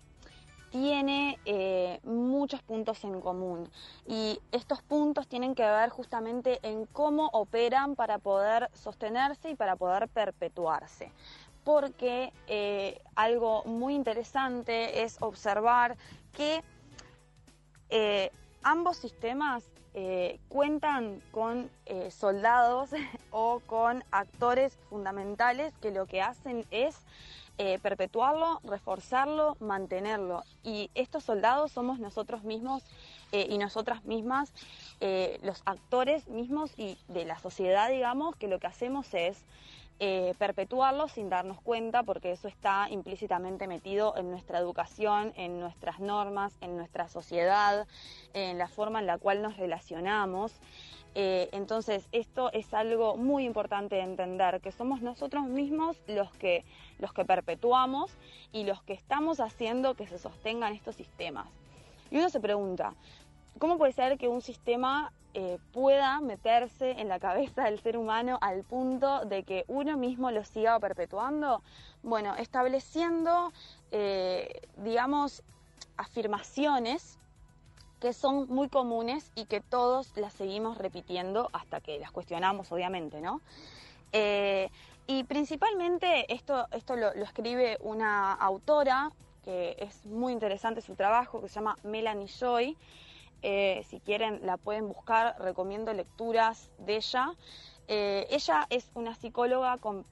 tiene 0.69 1.39
eh, 1.47 2.01
muchos 2.05 2.63
puntos 2.63 3.03
en 3.05 3.23
común 3.23 3.67
y 4.07 4.39
estos 4.53 4.83
puntos 4.83 5.27
tienen 5.27 5.55
que 5.55 5.63
ver 5.63 5.89
justamente 5.89 6.59
en 6.61 6.85
cómo 6.85 7.31
operan 7.33 7.97
para 7.97 8.19
poder 8.19 8.69
sostenerse 8.75 9.49
y 9.49 9.55
para 9.55 9.77
poder 9.77 10.07
perpetuarse 10.07 11.13
porque 11.65 13.01
algo 13.15 13.65
muy 13.65 13.95
interesante 13.95 15.03
es 15.03 15.17
observar 15.23 15.97
que 16.35 16.63
ambos 18.63 18.99
sistemas 18.99 19.65
eh, 19.99 20.41
cuentan 20.51 21.23
con 21.31 21.71
eh, 21.87 22.11
soldados 22.11 22.91
o 23.31 23.61
con 23.65 24.05
actores 24.11 24.77
fundamentales 24.91 25.73
que 25.81 25.91
lo 25.91 26.05
que 26.05 26.21
hacen 26.21 26.67
es 26.71 26.99
eh, 27.57 27.79
perpetuarlo, 27.79 28.61
reforzarlo, 28.63 29.57
mantenerlo. 29.59 30.45
Y 30.63 30.91
estos 30.95 31.25
soldados 31.25 31.73
somos 31.73 31.99
nosotros 31.99 32.45
mismos 32.45 32.83
y 33.33 33.59
nosotras 33.59 34.05
mismas, 34.05 34.53
los 35.43 35.63
actores 35.65 36.29
mismos 36.29 36.71
y 36.79 36.97
de 37.09 37.25
la 37.25 37.39
sociedad, 37.41 37.91
digamos, 37.91 38.37
que 38.37 38.47
lo 38.47 38.61
que 38.61 38.69
hacemos 38.69 39.13
es 39.15 39.43
eh, 39.99 40.35
perpetuarlo 40.39 41.09
sin 41.09 41.31
darnos 41.31 41.61
cuenta 41.63 42.03
porque 42.03 42.33
eso 42.33 42.49
está 42.49 42.89
implícitamente 42.91 43.67
metido 43.67 44.15
en 44.17 44.31
nuestra 44.31 44.59
educación, 44.59 45.33
en 45.37 45.59
nuestras 45.59 46.01
normas, 46.01 46.55
en 46.61 46.77
nuestra 46.77 47.09
sociedad, 47.09 47.87
en 48.35 48.59
la 48.59 48.69
forma 48.69 49.01
en 49.01 49.07
la 49.07 49.17
cual 49.17 49.41
nos 49.41 49.57
relacionamos. 49.57 50.53
Eh, 51.15 51.49
entonces, 51.53 52.07
esto 52.13 52.53
es 52.53 52.75
algo 52.75 53.17
muy 53.17 53.47
importante 53.47 53.97
de 53.97 54.03
entender, 54.03 54.61
que 54.61 54.71
somos 54.71 55.01
nosotros 55.01 55.45
mismos 55.45 55.97
los 56.07 56.31
que, 56.35 56.67
los 56.99 57.15
que 57.15 57.25
perpetuamos 57.25 58.11
y 58.53 58.65
los 58.65 58.83
que 58.83 58.93
estamos 58.93 59.41
haciendo 59.41 59.95
que 59.95 60.07
se 60.07 60.19
sostengan 60.19 60.75
estos 60.75 60.95
sistemas. 60.95 61.47
Y 62.11 62.19
uno 62.19 62.29
se 62.29 62.39
pregunta, 62.39 62.93
¿cómo 63.59 63.79
puede 63.79 63.93
ser 63.93 64.19
que 64.19 64.29
un 64.29 64.43
sistema 64.43 65.13
eh, 65.35 65.59
pueda 65.73 66.21
meterse 66.21 66.93
en 66.93 67.09
la 67.09 67.19
cabeza 67.19 67.65
del 67.65 67.81
ser 67.81 67.97
humano 67.97 68.39
al 68.41 68.65
punto 68.65 69.25
de 69.25 69.43
que 69.43 69.65
uno 69.69 69.97
mismo 69.97 70.31
lo 70.31 70.45
siga 70.45 70.79
perpetuando? 70.81 71.63
Bueno, 72.03 72.35
estableciendo, 72.37 73.53
eh, 73.91 74.63
digamos, 74.77 75.43
afirmaciones 75.97 77.19
que 78.01 78.13
son 78.13 78.47
muy 78.49 78.69
comunes 78.69 79.33
y 79.35 79.47
que 79.47 79.61
todos 79.61 80.17
las 80.17 80.35
seguimos 80.35 80.79
repitiendo 80.79 81.49
hasta 81.53 81.81
que 81.81 81.99
las 81.99 82.11
cuestionamos, 82.13 82.71
obviamente, 82.73 83.21
¿no? 83.21 83.41
Eh, 84.13 84.71
y 85.07 85.25
principalmente 85.25 86.33
esto, 86.33 86.67
esto 86.73 86.97
lo, 86.97 87.13
escribe 87.13 87.79
una 87.81 88.33
autora 88.33 89.13
que 89.45 89.77
es 89.79 90.05
muy 90.07 90.33
interesante 90.33 90.81
su 90.81 90.97
trabajo, 90.97 91.41
que 91.41 91.49
se 91.49 91.55
llama 91.55 91.77
Melanie 91.85 92.27
Joy. 92.27 92.77
Eh, 93.43 93.85
si 93.89 94.01
quieren 94.01 94.41
la 94.45 94.57
pueden 94.57 94.89
buscar, 94.89 95.37
recomiendo 95.39 95.93
lecturas 95.93 96.71
de 96.79 96.97
ella. 96.97 97.33
Eh, 97.89 98.27
ella 98.31 98.67
es 98.71 98.91
una 98.95 99.15
psicóloga 99.15 99.79
con 99.79 100.05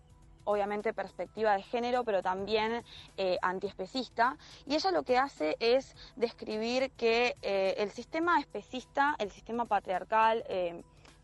obviamente 0.45 0.93
perspectiva 0.93 1.57
de 1.57 1.63
género, 1.63 2.05
pero 2.05 2.23
también 2.23 2.85
eh, 3.17 3.39
antiespecista. 3.41 4.37
Y 4.67 4.75
ella 4.75 4.91
lo 4.91 5.03
que 5.03 5.17
hace 5.17 5.57
es 5.59 5.97
describir 6.17 6.91
que 6.93 7.35
eh, 7.43 7.75
el 7.79 7.91
sistema 7.91 8.39
especista, 8.39 9.17
el 9.19 9.31
sistema 9.31 9.65
patriarcal 9.65 10.45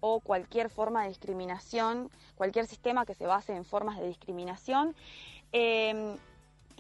o 0.01 0.21
cualquier 0.21 0.71
forma 0.71 1.03
de 1.03 1.09
discriminación, 1.09 2.11
cualquier 2.35 2.67
sistema 2.67 3.05
que 3.05 3.15
se 3.15 3.27
base 3.27 3.55
en 3.55 3.67
formas 3.67 3.99
de 3.99 4.07
discriminación, 4.07 4.97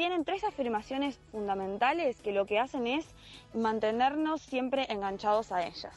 tienen 0.00 0.24
tres 0.24 0.44
afirmaciones 0.44 1.20
fundamentales 1.30 2.22
que 2.22 2.32
lo 2.32 2.46
que 2.46 2.58
hacen 2.58 2.86
es 2.86 3.06
mantenernos 3.52 4.40
siempre 4.40 4.90
enganchados 4.90 5.52
a 5.52 5.66
ellas. 5.66 5.94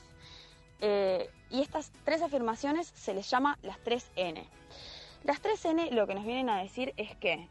y 1.49 1.61
estas 1.61 1.89
tres 2.03 2.21
afirmaciones 2.21 2.87
se 2.87 3.13
les 3.13 3.29
llama 3.29 3.57
las 3.61 3.79
tres 3.79 4.11
N. 4.17 4.45
Las 5.23 5.41
3N 5.41 5.91
lo 5.91 6.05
que 6.05 6.15
nos 6.15 6.25
vienen 6.25 6.49
a 6.49 6.61
decir 6.61 6.93
es 6.97 7.15
que 7.15 7.47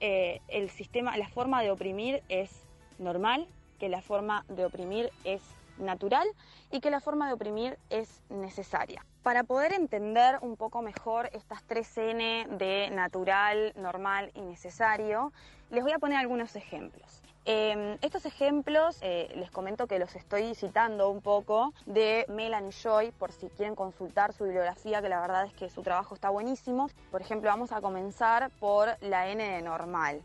eh, 0.00 0.40
el 0.48 0.70
sistema, 0.70 1.16
la 1.16 1.28
forma 1.28 1.62
de 1.62 1.70
oprimir 1.70 2.20
es 2.28 2.50
normal, 2.98 3.46
que 3.78 3.88
la 3.88 4.02
forma 4.02 4.44
de 4.48 4.64
oprimir 4.64 5.12
es 5.22 5.40
natural 5.78 6.26
y 6.70 6.80
que 6.80 6.90
la 6.90 7.00
forma 7.00 7.26
de 7.26 7.34
oprimir 7.34 7.78
es 7.90 8.22
necesaria. 8.28 9.04
Para 9.22 9.44
poder 9.44 9.72
entender 9.72 10.38
un 10.40 10.56
poco 10.56 10.82
mejor 10.82 11.30
estas 11.32 11.66
3N 11.66 12.56
de 12.58 12.90
natural, 12.90 13.72
normal 13.76 14.30
y 14.34 14.40
necesario, 14.40 15.32
les 15.70 15.82
voy 15.82 15.92
a 15.92 15.98
poner 15.98 16.18
algunos 16.18 16.54
ejemplos. 16.56 17.22
Em, 17.48 17.96
estos 18.02 18.26
ejemplos 18.26 18.98
eh, 19.02 19.32
les 19.36 19.52
comento 19.52 19.86
que 19.86 20.00
los 20.00 20.16
estoy 20.16 20.56
citando 20.56 21.08
un 21.10 21.22
poco 21.22 21.72
de 21.86 22.26
Melanie 22.28 22.72
Joy 22.72 23.12
por 23.12 23.30
si 23.30 23.48
quieren 23.50 23.76
consultar 23.76 24.32
su 24.32 24.42
bibliografía, 24.42 25.00
que 25.00 25.08
la 25.08 25.20
verdad 25.20 25.44
es 25.44 25.52
que 25.52 25.70
su 25.70 25.82
trabajo 25.82 26.16
está 26.16 26.28
buenísimo. 26.28 26.90
Por 27.12 27.20
ejemplo, 27.20 27.48
vamos 27.48 27.70
a 27.70 27.80
comenzar 27.80 28.50
por 28.58 28.96
la 29.00 29.28
N 29.28 29.44
de 29.44 29.62
normal. 29.62 30.22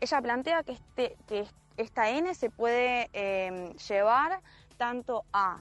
Ella 0.00 0.22
plantea 0.22 0.62
que, 0.62 0.72
este, 0.72 1.18
que 1.28 1.46
esta 1.76 2.08
N 2.08 2.34
se 2.34 2.48
puede 2.48 3.10
em, 3.12 3.74
llevar 3.74 4.40
tanto 4.76 5.24
a 5.32 5.58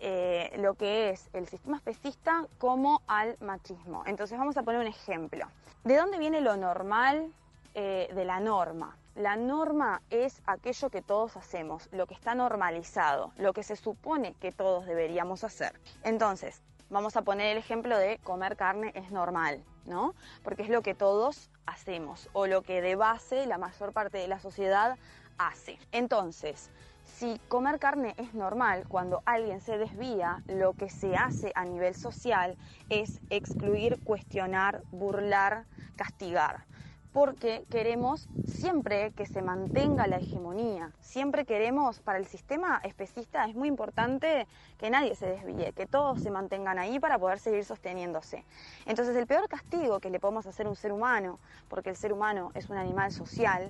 eh, 0.00 0.52
lo 0.58 0.74
que 0.74 1.10
es 1.10 1.30
el 1.32 1.48
sistema 1.48 1.76
especista 1.76 2.46
como 2.58 3.02
al 3.06 3.36
machismo. 3.40 4.02
Entonces 4.06 4.38
vamos 4.38 4.56
a 4.56 4.62
poner 4.62 4.80
un 4.80 4.86
ejemplo. 4.86 5.46
¿De 5.84 5.96
dónde 5.96 6.18
viene 6.18 6.40
lo 6.40 6.56
normal 6.56 7.32
eh, 7.74 8.08
de 8.14 8.24
la 8.24 8.40
norma? 8.40 8.96
La 9.14 9.36
norma 9.36 10.02
es 10.10 10.42
aquello 10.46 10.90
que 10.90 11.00
todos 11.00 11.36
hacemos, 11.36 11.88
lo 11.92 12.06
que 12.06 12.14
está 12.14 12.34
normalizado, 12.34 13.32
lo 13.36 13.52
que 13.52 13.62
se 13.62 13.76
supone 13.76 14.34
que 14.40 14.50
todos 14.50 14.86
deberíamos 14.86 15.44
hacer. 15.44 15.80
Entonces, 16.02 16.62
vamos 16.90 17.16
a 17.16 17.22
poner 17.22 17.52
el 17.52 17.58
ejemplo 17.58 17.96
de 17.96 18.18
comer 18.18 18.56
carne 18.56 18.92
es 18.94 19.12
normal, 19.12 19.62
¿no? 19.86 20.14
Porque 20.42 20.62
es 20.62 20.68
lo 20.68 20.82
que 20.82 20.94
todos 20.94 21.48
hacemos 21.64 22.28
o 22.32 22.46
lo 22.46 22.62
que 22.62 22.82
de 22.82 22.96
base 22.96 23.46
la 23.46 23.56
mayor 23.56 23.92
parte 23.92 24.18
de 24.18 24.28
la 24.28 24.40
sociedad 24.40 24.98
hace. 25.38 25.78
Entonces, 25.92 26.70
si 27.04 27.40
comer 27.48 27.78
carne 27.78 28.14
es 28.16 28.34
normal, 28.34 28.86
cuando 28.88 29.22
alguien 29.24 29.60
se 29.60 29.78
desvía, 29.78 30.42
lo 30.48 30.72
que 30.74 30.90
se 30.90 31.16
hace 31.16 31.52
a 31.54 31.64
nivel 31.64 31.94
social 31.94 32.56
es 32.90 33.20
excluir, 33.30 33.98
cuestionar, 34.04 34.82
burlar, 34.90 35.66
castigar 35.96 36.64
porque 37.14 37.64
queremos 37.70 38.28
siempre 38.44 39.12
que 39.12 39.24
se 39.24 39.40
mantenga 39.40 40.08
la 40.08 40.18
hegemonía. 40.18 40.90
Siempre 41.00 41.44
queremos, 41.44 42.00
para 42.00 42.18
el 42.18 42.26
sistema 42.26 42.80
especista 42.82 43.44
es 43.44 43.54
muy 43.54 43.68
importante 43.68 44.48
que 44.78 44.90
nadie 44.90 45.14
se 45.14 45.26
desvíe, 45.26 45.72
que 45.74 45.86
todos 45.86 46.20
se 46.20 46.32
mantengan 46.32 46.76
ahí 46.76 46.98
para 46.98 47.16
poder 47.16 47.38
seguir 47.38 47.64
sosteniéndose. 47.64 48.44
Entonces 48.84 49.14
el 49.14 49.28
peor 49.28 49.48
castigo 49.48 50.00
que 50.00 50.10
le 50.10 50.18
podemos 50.18 50.44
hacer 50.46 50.66
a 50.66 50.70
un 50.70 50.74
ser 50.74 50.90
humano, 50.90 51.38
porque 51.68 51.90
el 51.90 51.96
ser 51.96 52.12
humano 52.12 52.50
es 52.52 52.68
un 52.68 52.78
animal 52.78 53.12
social, 53.12 53.68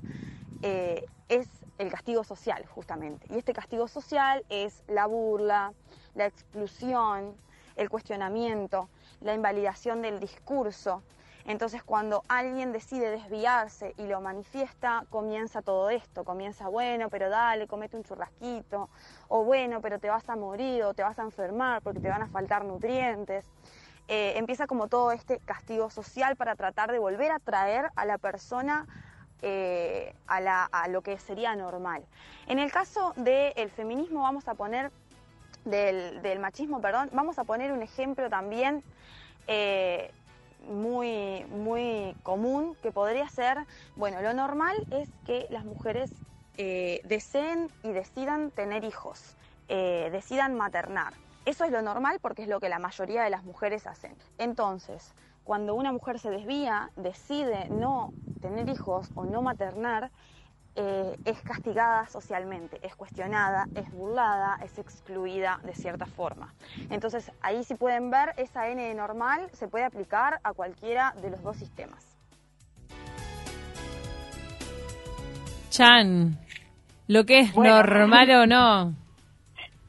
eh, 0.63 1.05
es 1.29 1.47
el 1.77 1.91
castigo 1.91 2.25
social 2.25 2.65
justamente. 2.65 3.27
Y 3.29 3.37
este 3.37 3.53
castigo 3.53 3.89
social 3.89 4.43
es 4.49 4.83
la 4.89 5.05
burla, 5.05 5.75
la 6.15 6.25
exclusión, 6.25 7.35
el 7.77 7.91
cuestionamiento, 7.91 8.89
la 9.21 9.35
invalidación 9.35 10.01
del 10.01 10.19
discurso. 10.19 11.03
Entonces 11.47 11.83
cuando 11.83 12.25
alguien 12.29 12.73
decide 12.73 13.11
desviarse 13.11 13.95
y 13.99 14.07
lo 14.07 14.21
manifiesta, 14.21 15.05
comienza 15.11 15.61
todo 15.61 15.91
esto, 15.91 16.25
comienza, 16.25 16.69
bueno, 16.69 17.11
pero 17.11 17.29
dale, 17.29 17.67
comete 17.67 17.97
un 17.97 18.05
churrasquito, 18.05 18.89
o 19.29 19.45
bueno, 19.45 19.83
pero 19.83 19.99
te 19.99 20.09
vas 20.09 20.27
a 20.29 20.37
morir 20.37 20.85
o 20.85 20.95
te 20.95 21.03
vas 21.03 21.19
a 21.19 21.23
enfermar 21.23 21.83
porque 21.83 22.01
te 22.01 22.09
van 22.09 22.23
a 22.23 22.29
faltar 22.29 22.65
nutrientes. 22.65 23.45
Eh, 24.09 24.35
empieza 24.37 24.67
como 24.67 24.89
todo 24.89 25.13
este 25.13 25.39
castigo 25.41 25.91
social 25.91 26.37
para 26.37 26.57
tratar 26.57 26.93
de 26.93 26.99
volver 26.99 27.31
a 27.31 27.39
traer 27.39 27.91
a 27.97 28.05
la 28.05 28.19
persona 28.19 28.87
eh, 29.47 30.15
a, 30.27 30.89
lo 30.89 31.03
que 31.03 31.19
sería 31.19 31.55
normal. 31.55 32.07
En 32.47 32.59
el 32.59 32.73
caso 32.73 33.13
del 33.17 33.71
feminismo 33.71 34.23
vamos 34.23 34.49
a 34.49 34.55
poner, 34.55 34.91
del, 35.67 36.39
machismo, 36.39 36.81
perdón, 36.81 37.11
vamos 37.13 37.39
a 37.39 37.45
poner 37.45 37.71
un 37.73 37.83
ejemplo 37.83 38.31
también 38.31 38.83
eh, 39.47 40.11
muy, 40.69 41.45
muy 41.51 42.15
común 42.23 42.77
que 42.83 42.93
podría 42.93 43.29
ser, 43.29 43.59
bueno, 43.97 44.23
lo 44.23 44.35
normal 44.35 44.75
es 44.91 45.09
que 45.25 45.47
las 45.51 45.65
mujeres 45.65 46.13
eh, 46.57 47.01
deseen 47.05 47.71
y 47.83 47.93
decidan 47.93 48.51
tener 48.51 48.85
hijos, 48.85 49.37
eh, 49.69 50.09
decidan 50.13 50.55
maternar. 50.55 51.15
Eso 51.45 51.65
es 51.65 51.73
lo 51.73 51.83
normal 51.83 52.19
porque 52.21 52.43
es 52.43 52.49
lo 52.49 52.61
que 52.61 52.69
la 52.69 52.79
mayoría 52.79 53.23
de 53.23 53.31
las 53.31 53.45
mujeres 53.45 53.87
hacen. 53.87 54.17
Entonces, 54.39 55.15
cuando 55.45 55.75
una 55.75 55.93
mujer 55.93 56.19
se 56.19 56.31
desvía, 56.31 56.91
decide 56.97 57.69
no 57.71 58.13
tener 58.41 58.69
hijos 58.69 59.11
o 59.15 59.25
no 59.25 59.43
maternar, 59.43 60.11
eh, 60.77 61.17
es 61.25 61.41
castigada 61.43 62.09
socialmente, 62.09 62.81
es 62.83 62.97
cuestionada, 62.97 63.67
es 63.77 63.91
burlada, 63.93 64.59
es 64.65 64.77
excluida 64.79 65.61
de 65.63 65.73
cierta 65.75 66.07
forma. 66.07 66.53
Entonces 66.91 67.31
ahí 67.43 67.63
si 67.63 67.75
pueden 67.77 68.11
ver, 68.11 68.31
esa 68.37 68.69
N 68.69 68.83
de 68.83 68.95
normal 68.95 69.49
se 69.53 69.69
puede 69.69 69.85
aplicar 69.85 70.41
a 70.43 70.53
cualquiera 70.53 71.15
de 71.23 71.31
los 71.31 71.43
dos 71.43 71.57
sistemas. 71.57 72.19
Chan, 75.71 76.39
lo 77.07 77.25
que 77.25 77.41
es 77.41 77.57
normal 77.57 78.31
o 78.31 78.47
no. 78.47 78.95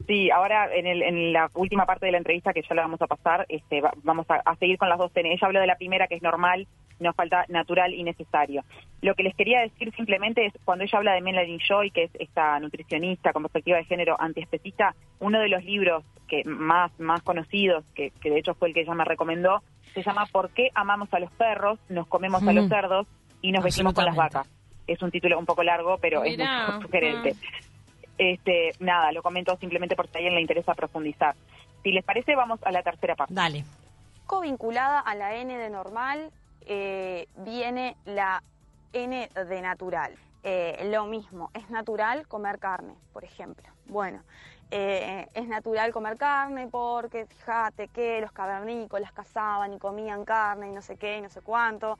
Sí, 0.06 0.30
ahora 0.30 0.72
en, 0.72 0.86
el, 0.86 1.02
en, 1.02 1.32
la 1.32 1.50
última 1.54 1.84
parte 1.84 2.06
de 2.06 2.12
la 2.12 2.18
entrevista 2.18 2.52
que 2.52 2.62
ya 2.62 2.76
la 2.76 2.82
vamos 2.82 3.02
a 3.02 3.08
pasar, 3.08 3.44
este, 3.48 3.82
vamos 4.04 4.24
a, 4.30 4.34
a, 4.34 4.54
seguir 4.54 4.78
con 4.78 4.88
las 4.88 4.98
dos 4.98 5.10
N. 5.16 5.32
Ella 5.32 5.46
habló 5.48 5.58
de 5.58 5.66
la 5.66 5.74
primera 5.74 6.06
que 6.06 6.14
es 6.14 6.22
normal 6.22 6.68
nos 7.00 7.14
falta 7.14 7.44
natural 7.48 7.94
y 7.94 8.02
necesario. 8.02 8.64
Lo 9.02 9.14
que 9.14 9.22
les 9.22 9.34
quería 9.34 9.60
decir 9.60 9.94
simplemente 9.94 10.46
es, 10.46 10.52
cuando 10.64 10.84
ella 10.84 10.98
habla 10.98 11.12
de 11.12 11.20
Melanie 11.20 11.58
Joy, 11.66 11.90
que 11.90 12.04
es 12.04 12.10
esta 12.18 12.58
nutricionista 12.60 13.32
con 13.32 13.42
perspectiva 13.42 13.78
de 13.78 13.84
género 13.84 14.16
antiespecista, 14.18 14.94
uno 15.20 15.40
de 15.40 15.48
los 15.48 15.64
libros 15.64 16.04
que 16.28 16.42
más, 16.44 16.90
más 16.98 17.22
conocidos, 17.22 17.84
que, 17.94 18.12
de 18.22 18.38
hecho 18.38 18.54
fue 18.54 18.68
el 18.68 18.74
que 18.74 18.80
ella 18.80 18.94
me 18.94 19.04
recomendó, 19.04 19.62
se 19.94 20.02
llama 20.02 20.26
¿Por 20.26 20.50
qué 20.50 20.70
amamos 20.74 21.12
a 21.12 21.20
los 21.20 21.30
perros, 21.32 21.78
nos 21.88 22.06
comemos 22.06 22.42
a 22.42 22.52
los 22.52 22.68
cerdos 22.68 23.06
y 23.40 23.52
nos 23.52 23.64
vestimos 23.64 23.94
con 23.94 24.04
las 24.04 24.16
vacas? 24.16 24.48
Es 24.86 25.00
un 25.02 25.10
título 25.10 25.38
un 25.38 25.46
poco 25.46 25.62
largo, 25.62 25.98
pero 25.98 26.22
es 26.24 26.38
muy 26.38 26.82
sugerente. 26.82 27.34
Este, 28.18 28.70
nada, 28.80 29.12
lo 29.12 29.22
comento 29.22 29.56
simplemente 29.58 29.94
porque 29.94 30.12
a 30.14 30.18
alguien 30.18 30.34
le 30.34 30.40
interesa 30.40 30.74
profundizar. 30.74 31.34
Si 31.82 31.92
les 31.92 32.04
parece, 32.04 32.34
vamos 32.34 32.60
a 32.62 32.72
la 32.72 32.82
tercera 32.82 33.14
parte. 33.14 33.34
Dale. 33.34 33.64
Vinculada 34.42 35.00
a 35.00 35.14
la 35.14 35.36
N 35.36 35.56
de 35.56 35.70
normal, 35.70 36.30
eh, 36.66 37.28
viene 37.36 37.96
la 38.04 38.42
N 38.92 39.30
de 39.34 39.62
natural. 39.62 40.16
Eh, 40.42 40.88
lo 40.92 41.06
mismo, 41.06 41.50
es 41.54 41.70
natural 41.70 42.28
comer 42.28 42.58
carne, 42.58 42.94
por 43.12 43.24
ejemplo. 43.24 43.66
Bueno, 43.86 44.22
eh, 44.70 45.28
es 45.34 45.48
natural 45.48 45.92
comer 45.92 46.16
carne 46.16 46.68
porque 46.68 47.26
fíjate 47.26 47.88
que 47.88 48.20
los 48.20 48.32
cavernícolas 48.32 49.12
cazaban 49.12 49.72
y 49.72 49.78
comían 49.78 50.24
carne 50.24 50.68
y 50.68 50.72
no 50.72 50.82
sé 50.82 50.96
qué 50.96 51.18
y 51.18 51.20
no 51.20 51.30
sé 51.30 51.40
cuánto. 51.40 51.98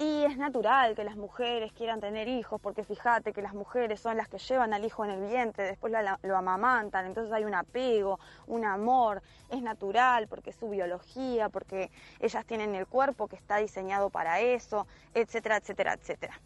Y 0.00 0.22
es 0.22 0.36
natural 0.36 0.94
que 0.94 1.02
las 1.02 1.16
mujeres 1.16 1.72
quieran 1.72 2.00
tener 2.00 2.28
hijos, 2.28 2.60
porque 2.60 2.84
fíjate 2.84 3.32
que 3.32 3.42
las 3.42 3.52
mujeres 3.52 3.98
son 3.98 4.16
las 4.16 4.28
que 4.28 4.38
llevan 4.38 4.72
al 4.72 4.84
hijo 4.84 5.04
en 5.04 5.10
el 5.10 5.28
vientre, 5.28 5.64
después 5.64 5.92
lo, 6.22 6.36
amamantan, 6.36 7.06
entonces 7.06 7.32
hay 7.32 7.44
un 7.44 7.54
apego, 7.54 8.20
un 8.46 8.64
amor, 8.64 9.22
es 9.50 9.60
natural 9.60 10.28
porque 10.28 10.50
es 10.50 10.56
su 10.56 10.70
biología, 10.70 11.48
porque 11.48 11.90
ellas 12.20 12.46
tienen 12.46 12.76
el 12.76 12.86
cuerpo 12.86 13.26
que 13.26 13.34
está 13.34 13.56
diseñado 13.56 14.08
para 14.08 14.38
eso, 14.38 14.86
etcétera, 15.14 15.56
etcétera, 15.56 15.94
etcétera. 15.94 16.40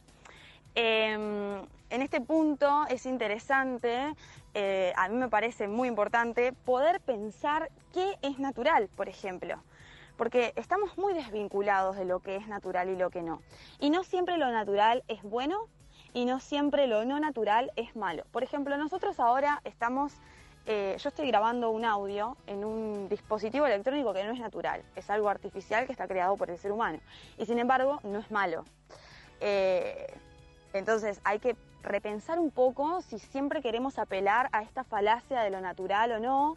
Em, 0.74 1.60
en 1.90 2.00
este 2.00 2.22
punto 2.22 2.86
es 2.88 3.04
interesante, 3.04 4.14
eh, 4.54 4.94
a 4.96 5.10
mí 5.10 5.16
me 5.16 5.28
parece 5.28 5.68
muy 5.68 5.88
importante, 5.88 6.54
poder 6.64 7.00
pensar 7.00 7.70
qué 7.92 8.16
es 8.22 8.38
natural, 8.38 8.88
por 8.96 9.10
ejemplo 9.10 9.62
porque 10.16 10.52
estamos 10.56 10.96
muy 10.98 11.14
desvinculados 11.14 11.96
de 11.96 12.04
lo 12.04 12.20
que 12.20 12.36
es 12.36 12.46
natural 12.48 12.88
y 12.88 12.96
lo 12.96 13.10
que 13.10 13.22
no. 13.22 13.42
Y 13.78 13.90
no 13.90 14.04
siempre 14.04 14.36
lo 14.36 14.50
natural 14.50 15.02
es 15.08 15.22
bueno 15.22 15.68
y 16.12 16.24
no 16.24 16.40
siempre 16.40 16.86
lo 16.86 17.04
no 17.04 17.18
natural 17.20 17.72
es 17.76 17.96
malo. 17.96 18.24
Por 18.32 18.42
ejemplo, 18.42 18.76
nosotros 18.76 19.18
ahora 19.18 19.60
estamos, 19.64 20.12
eh, 20.66 20.96
yo 20.98 21.08
estoy 21.08 21.26
grabando 21.28 21.70
un 21.70 21.84
audio 21.84 22.36
en 22.46 22.64
un 22.64 23.08
dispositivo 23.08 23.66
electrónico 23.66 24.12
que 24.12 24.24
no 24.24 24.32
es 24.32 24.40
natural, 24.40 24.82
es 24.96 25.08
algo 25.10 25.28
artificial 25.28 25.86
que 25.86 25.92
está 25.92 26.06
creado 26.06 26.36
por 26.36 26.50
el 26.50 26.58
ser 26.58 26.72
humano 26.72 26.98
y 27.38 27.46
sin 27.46 27.58
embargo 27.58 28.00
no 28.02 28.18
es 28.18 28.30
malo. 28.30 28.64
Eh, 29.40 30.06
entonces 30.72 31.20
hay 31.24 31.38
que 31.38 31.56
repensar 31.82 32.38
un 32.38 32.50
poco 32.50 33.02
si 33.02 33.18
siempre 33.18 33.60
queremos 33.60 33.98
apelar 33.98 34.48
a 34.52 34.62
esta 34.62 34.84
falacia 34.84 35.40
de 35.40 35.50
lo 35.50 35.60
natural 35.60 36.12
o 36.12 36.20
no 36.20 36.56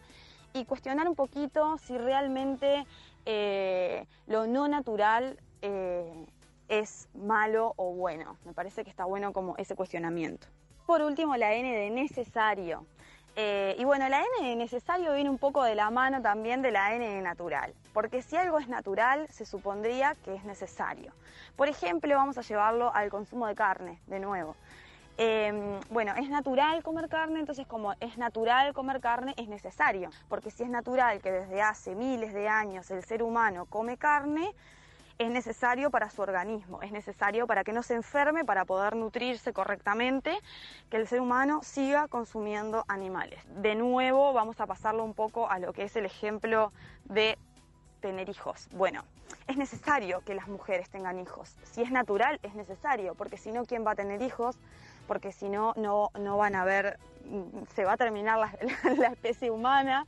y 0.56 0.64
cuestionar 0.64 1.08
un 1.08 1.16
poquito 1.16 1.78
si 1.78 1.98
realmente 1.98 2.86
eh, 3.26 4.08
lo 4.26 4.48
no 4.48 4.70
natural 4.70 5.38
eh, 5.62 6.26
es 6.70 7.10
malo 7.14 7.74
o 7.76 7.94
bueno. 7.94 8.38
Me 8.46 8.54
parece 8.54 8.86
que 8.86 8.90
está 8.90 9.04
bueno 9.04 9.34
como 9.34 9.58
ese 9.58 9.76
cuestionamiento. 9.76 10.48
Por 10.86 11.02
último, 11.02 11.36
la 11.36 11.54
N 11.54 11.76
de 11.76 11.90
necesario. 11.90 12.86
Eh, 13.36 13.76
y 13.78 13.84
bueno, 13.84 14.08
la 14.08 14.22
N 14.40 14.48
de 14.48 14.56
necesario 14.56 15.14
viene 15.14 15.30
un 15.30 15.38
poco 15.38 15.62
de 15.64 15.76
la 15.76 15.90
mano 15.90 16.22
también 16.22 16.62
de 16.62 16.72
la 16.72 16.96
N 16.96 17.06
de 17.06 17.22
natural, 17.22 17.74
porque 17.94 18.22
si 18.22 18.38
algo 18.38 18.58
es 18.58 18.70
natural, 18.70 19.28
se 19.30 19.46
supondría 19.46 20.16
que 20.24 20.36
es 20.36 20.46
necesario. 20.46 21.12
Por 21.58 21.68
ejemplo, 21.68 22.16
vamos 22.16 22.38
a 22.38 22.44
llevarlo 22.44 22.96
al 22.96 23.10
consumo 23.10 23.48
de 23.48 23.56
carne, 23.56 24.00
de 24.08 24.22
nuevo. 24.22 24.56
Em, 25.18 25.80
bueno, 25.92 26.14
es 26.18 26.30
natural 26.30 26.84
comer 26.84 27.08
carne, 27.08 27.40
entonces 27.40 27.66
como 27.66 27.94
es 28.02 28.18
natural 28.18 28.74
comer 28.74 29.00
carne, 29.00 29.34
es 29.38 29.48
necesario, 29.48 30.10
porque 30.28 30.52
si 30.52 30.64
es 30.64 30.70
natural 30.70 31.22
que 31.22 31.32
desde 31.32 31.62
hace 31.62 31.96
miles 31.96 32.34
de 32.34 32.50
años 32.50 32.92
el 32.92 33.04
ser 33.04 33.24
humano 33.24 33.66
come 33.66 33.98
carne, 33.98 34.54
es 35.18 35.30
necesario 35.30 35.90
para 35.92 36.10
su 36.10 36.22
organismo, 36.22 36.82
es 36.82 36.92
necesario 36.92 37.48
para 37.48 37.64
que 37.64 37.72
no 37.72 37.84
se 37.84 37.94
enferme, 37.94 38.44
para 38.44 38.66
poder 38.66 38.98
nutrirse 38.98 39.54
correctamente, 39.54 40.38
que 40.90 40.98
el 40.98 41.08
ser 41.08 41.22
humano 41.22 41.62
siga 41.64 42.10
consumiendo 42.10 42.84
animales. 42.90 43.40
De 43.48 43.76
nuevo 43.76 44.34
vamos 44.34 44.60
a 44.60 44.68
pasarlo 44.68 45.06
un 45.06 45.14
poco 45.14 45.50
a 45.50 45.60
lo 45.60 45.72
que 45.72 45.84
es 45.84 45.96
el 45.96 46.06
ejemplo 46.06 46.74
de 47.06 47.38
tener 48.02 48.28
hijos. 48.28 48.68
Bueno, 48.72 49.04
es 49.48 49.56
necesario 49.56 50.20
que 50.22 50.36
las 50.36 50.50
mujeres 50.50 50.90
tengan 50.90 51.20
hijos. 51.20 51.56
Si 51.64 51.82
es 51.82 51.92
natural, 51.92 52.40
es 52.44 52.54
necesario, 52.54 53.16
porque 53.16 53.38
si 53.38 53.52
no, 53.52 53.66
¿quién 53.66 53.86
va 53.86 53.92
a 53.92 53.96
tener 53.96 54.22
hijos? 54.22 54.58
Porque 55.08 55.32
si 55.32 55.50
no, 55.50 55.74
no, 55.76 56.38
van 56.38 56.56
a 56.56 56.66
ver, 56.66 57.00
se 57.76 57.86
va 57.86 57.94
a 57.94 57.98
terminar 57.98 58.38
la, 58.98 59.08
especie 59.08 59.52
humana, 59.52 60.06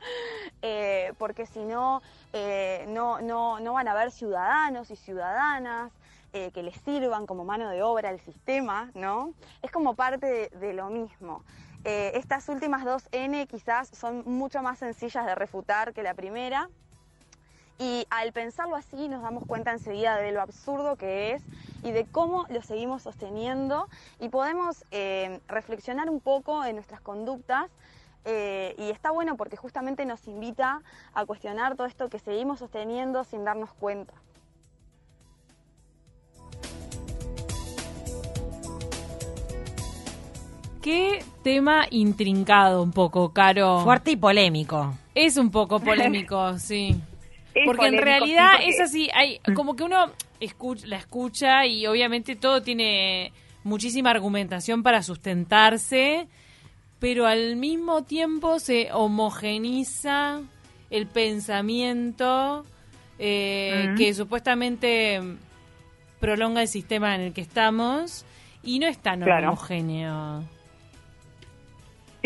eh, 0.61 1.13
porque 1.17 1.45
si 1.45 1.63
no, 1.63 2.01
eh, 2.33 2.85
no, 2.89 3.21
no, 3.21 3.59
no 3.59 3.73
van 3.73 3.87
a 3.87 3.91
haber 3.91 4.11
ciudadanos 4.11 4.91
y 4.91 4.95
ciudadanas. 4.95 5.91
Eh, 6.33 6.51
que 6.51 6.61
les 6.61 6.75
sirvan 6.81 7.25
como 7.25 7.45
mano 7.45 7.69
de 7.69 7.81
obra 7.81 8.09
al 8.09 8.19
sistema, 8.19 8.91
¿no? 8.93 9.33
Es 9.61 9.71
como 9.71 9.95
parte 9.95 10.49
de, 10.53 10.73
lo 10.73 10.89
mismo. 10.89 11.41
estas 11.85 12.49
últimas 12.49 12.83
dos 12.83 13.07
N 13.13 13.47
quizás 13.47 13.87
son 13.87 14.23
mucho 14.25 14.61
más 14.61 14.77
sencillas 14.77 15.25
de 15.25 15.35
refutar 15.35 15.93
que 15.93 16.03
la 16.03 16.13
primera, 16.13 16.69
y 17.79 18.07
al 18.09 18.33
pensarlo 18.33 18.75
así 18.75 19.07
nos 19.07 19.21
damos 19.21 19.45
cuenta 19.45 19.71
enseguida 19.71 20.17
de 20.17 20.31
lo 20.31 20.41
absurdo 20.41 20.95
que 20.95 21.33
es 21.33 21.43
y 21.87 21.91
de 21.93 22.05
cómo 22.05 22.45
lo 22.49 22.61
seguimos 22.61 23.03
sosteniendo 23.03 23.87
y 24.19 24.27
podemos 24.27 24.83
eh, 24.91 25.39
reflexionar 25.47 26.09
un 26.09 26.19
poco 26.19 26.65
en 26.65 26.75
nuestras 26.75 26.99
conductas 26.99 27.71
eh, 28.25 28.75
y 28.77 28.89
está 28.89 29.11
bueno 29.11 29.37
porque 29.37 29.55
justamente 29.55 30.05
nos 30.05 30.27
invita 30.27 30.81
a 31.13 31.25
cuestionar 31.25 31.77
todo 31.77 31.87
esto 31.87 32.09
que 32.09 32.19
seguimos 32.19 32.59
sosteniendo 32.59 33.23
sin 33.23 33.45
darnos 33.45 33.73
cuenta. 33.73 34.13
Qué 40.81 41.23
tema 41.41 41.85
intrincado 41.89 42.83
un 42.83 42.91
poco, 42.91 43.31
Caro. 43.31 43.79
Fuerte 43.79 44.11
y 44.11 44.15
polémico. 44.17 44.93
Es 45.15 45.37
un 45.37 45.51
poco 45.51 45.79
polémico, 45.81 46.59
sí 46.59 47.01
porque 47.65 47.87
en 47.87 47.97
realidad 47.97 48.55
es 48.63 48.79
así, 48.79 49.09
hay 49.13 49.39
mm. 49.47 49.53
como 49.53 49.75
que 49.75 49.83
uno 49.83 50.11
escucha, 50.39 50.87
la 50.87 50.97
escucha 50.97 51.65
y 51.65 51.85
obviamente 51.87 52.35
todo 52.35 52.61
tiene 52.61 53.31
muchísima 53.63 54.11
argumentación 54.11 54.83
para 54.83 55.03
sustentarse, 55.03 56.27
pero 56.99 57.25
al 57.27 57.55
mismo 57.55 58.03
tiempo 58.03 58.59
se 58.59 58.89
homogeniza 58.91 60.41
el 60.89 61.07
pensamiento 61.07 62.65
eh, 63.19 63.93
que 63.97 64.13
supuestamente 64.13 65.21
prolonga 66.19 66.61
el 66.61 66.67
sistema 66.67 67.15
en 67.15 67.21
el 67.21 67.33
que 67.33 67.41
estamos 67.41 68.25
y 68.63 68.79
no 68.79 68.87
es 68.87 68.97
tan 68.97 69.23
homogéneo. 69.23 70.56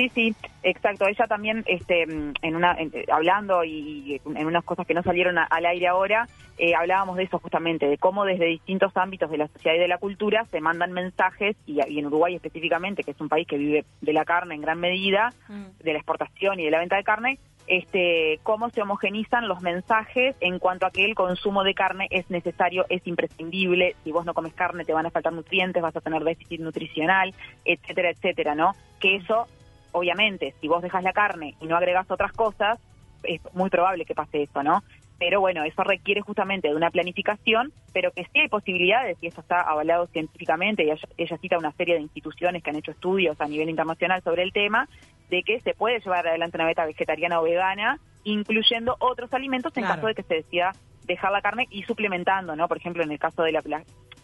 Sí, 0.01 0.09
sí, 0.15 0.35
exacto. 0.63 1.05
Ella 1.07 1.27
también, 1.27 1.63
este, 1.67 2.03
en 2.03 2.55
una, 2.55 2.75
hablando 3.11 3.63
y 3.63 4.19
en 4.25 4.47
unas 4.47 4.63
cosas 4.63 4.87
que 4.87 4.95
no 4.95 5.03
salieron 5.03 5.37
al 5.37 5.65
aire 5.65 5.87
ahora, 5.87 6.27
eh, 6.57 6.73
hablábamos 6.73 7.17
de 7.17 7.23
eso 7.23 7.37
justamente, 7.37 7.87
de 7.87 7.99
cómo 7.99 8.25
desde 8.25 8.45
distintos 8.45 8.97
ámbitos 8.97 9.29
de 9.29 9.37
la 9.37 9.47
sociedad 9.47 9.75
y 9.75 9.79
de 9.79 9.87
la 9.87 9.99
cultura 9.99 10.45
se 10.45 10.59
mandan 10.59 10.91
mensajes, 10.91 11.55
y, 11.67 11.81
en 11.81 12.07
Uruguay 12.07 12.33
específicamente, 12.33 13.03
que 13.03 13.11
es 13.11 13.21
un 13.21 13.29
país 13.29 13.47
que 13.47 13.59
vive 13.59 13.85
de 14.01 14.13
la 14.13 14.25
carne 14.25 14.55
en 14.55 14.61
gran 14.61 14.79
medida, 14.79 15.29
mm. 15.47 15.83
de 15.83 15.93
la 15.93 15.99
exportación 15.99 16.59
y 16.59 16.65
de 16.65 16.71
la 16.71 16.79
venta 16.79 16.95
de 16.95 17.03
carne, 17.03 17.37
este, 17.67 18.39
cómo 18.41 18.71
se 18.71 18.81
homogenizan 18.81 19.47
los 19.47 19.61
mensajes 19.61 20.35
en 20.39 20.57
cuanto 20.57 20.87
a 20.87 20.91
que 20.91 21.05
el 21.05 21.13
consumo 21.13 21.63
de 21.63 21.75
carne 21.75 22.07
es 22.09 22.27
necesario, 22.31 22.87
es 22.89 23.05
imprescindible, 23.05 23.95
si 24.03 24.11
vos 24.11 24.25
no 24.25 24.33
comes 24.33 24.53
carne 24.55 24.83
te 24.83 24.93
van 24.93 25.05
a 25.05 25.11
faltar 25.11 25.31
nutrientes, 25.31 25.81
vas 25.81 25.95
a 25.95 26.01
tener 26.01 26.23
déficit 26.23 26.59
nutricional, 26.59 27.35
etcétera, 27.65 28.09
etcétera, 28.09 28.55
¿no? 28.55 28.73
Que 28.99 29.17
eso 29.17 29.47
obviamente, 29.91 30.54
si 30.62 30.67
vos 30.67 30.82
dejas 30.82 31.04
la 31.04 31.13
carne 31.13 31.56
y 31.60 31.67
no 31.67 31.75
agregas 31.77 32.10
otras 32.10 32.32
cosas, 32.32 32.80
es 33.23 33.41
muy 33.54 33.69
probable 33.69 34.06
que 34.06 34.15
pase 34.15 34.43
eso, 34.43 34.63
¿no? 34.63 34.84
Pero 35.19 35.39
bueno, 35.39 35.63
eso 35.63 35.84
requiere 35.84 36.21
justamente 36.21 36.69
de 36.69 36.75
una 36.75 36.89
planificación, 36.89 37.71
pero 37.93 38.12
que 38.12 38.23
sí 38.23 38.39
hay 38.39 38.47
posibilidades, 38.47 39.17
y 39.21 39.27
eso 39.27 39.41
está 39.41 39.62
avalado 39.62 40.08
científicamente, 40.08 40.84
y 40.84 40.89
ella, 41.17 41.38
cita 41.38 41.60
una 41.60 41.71
serie 41.73 41.93
de 41.93 42.01
instituciones 42.01 42.63
que 42.63 42.71
han 42.71 42.77
hecho 42.77 42.89
estudios 42.89 43.39
a 43.39 43.45
nivel 43.45 43.69
internacional 43.69 44.23
sobre 44.23 44.41
el 44.41 44.51
tema, 44.51 44.89
de 45.30 45.43
que 45.43 45.60
se 45.60 45.75
puede 45.75 45.99
llevar 45.99 46.27
adelante 46.27 46.58
una 46.58 46.65
dieta 46.65 46.86
vegetariana 46.86 47.39
o 47.39 47.43
vegana, 47.43 47.99
incluyendo 48.23 48.95
otros 48.99 49.32
alimentos 49.34 49.77
en 49.77 49.84
caso 49.84 50.08
de 50.08 50.15
que 50.15 50.23
se 50.23 50.36
decida 50.36 50.71
dejar 51.06 51.32
la 51.32 51.41
carne 51.41 51.67
y 51.69 51.84
suplementando, 51.84 52.56
¿no? 52.56 52.67
Por 52.67 52.77
ejemplo, 52.77 53.04
en 53.04 53.12
el 53.12 53.19
caso 53.19 53.43
de 53.43 53.51
la, 53.51 53.62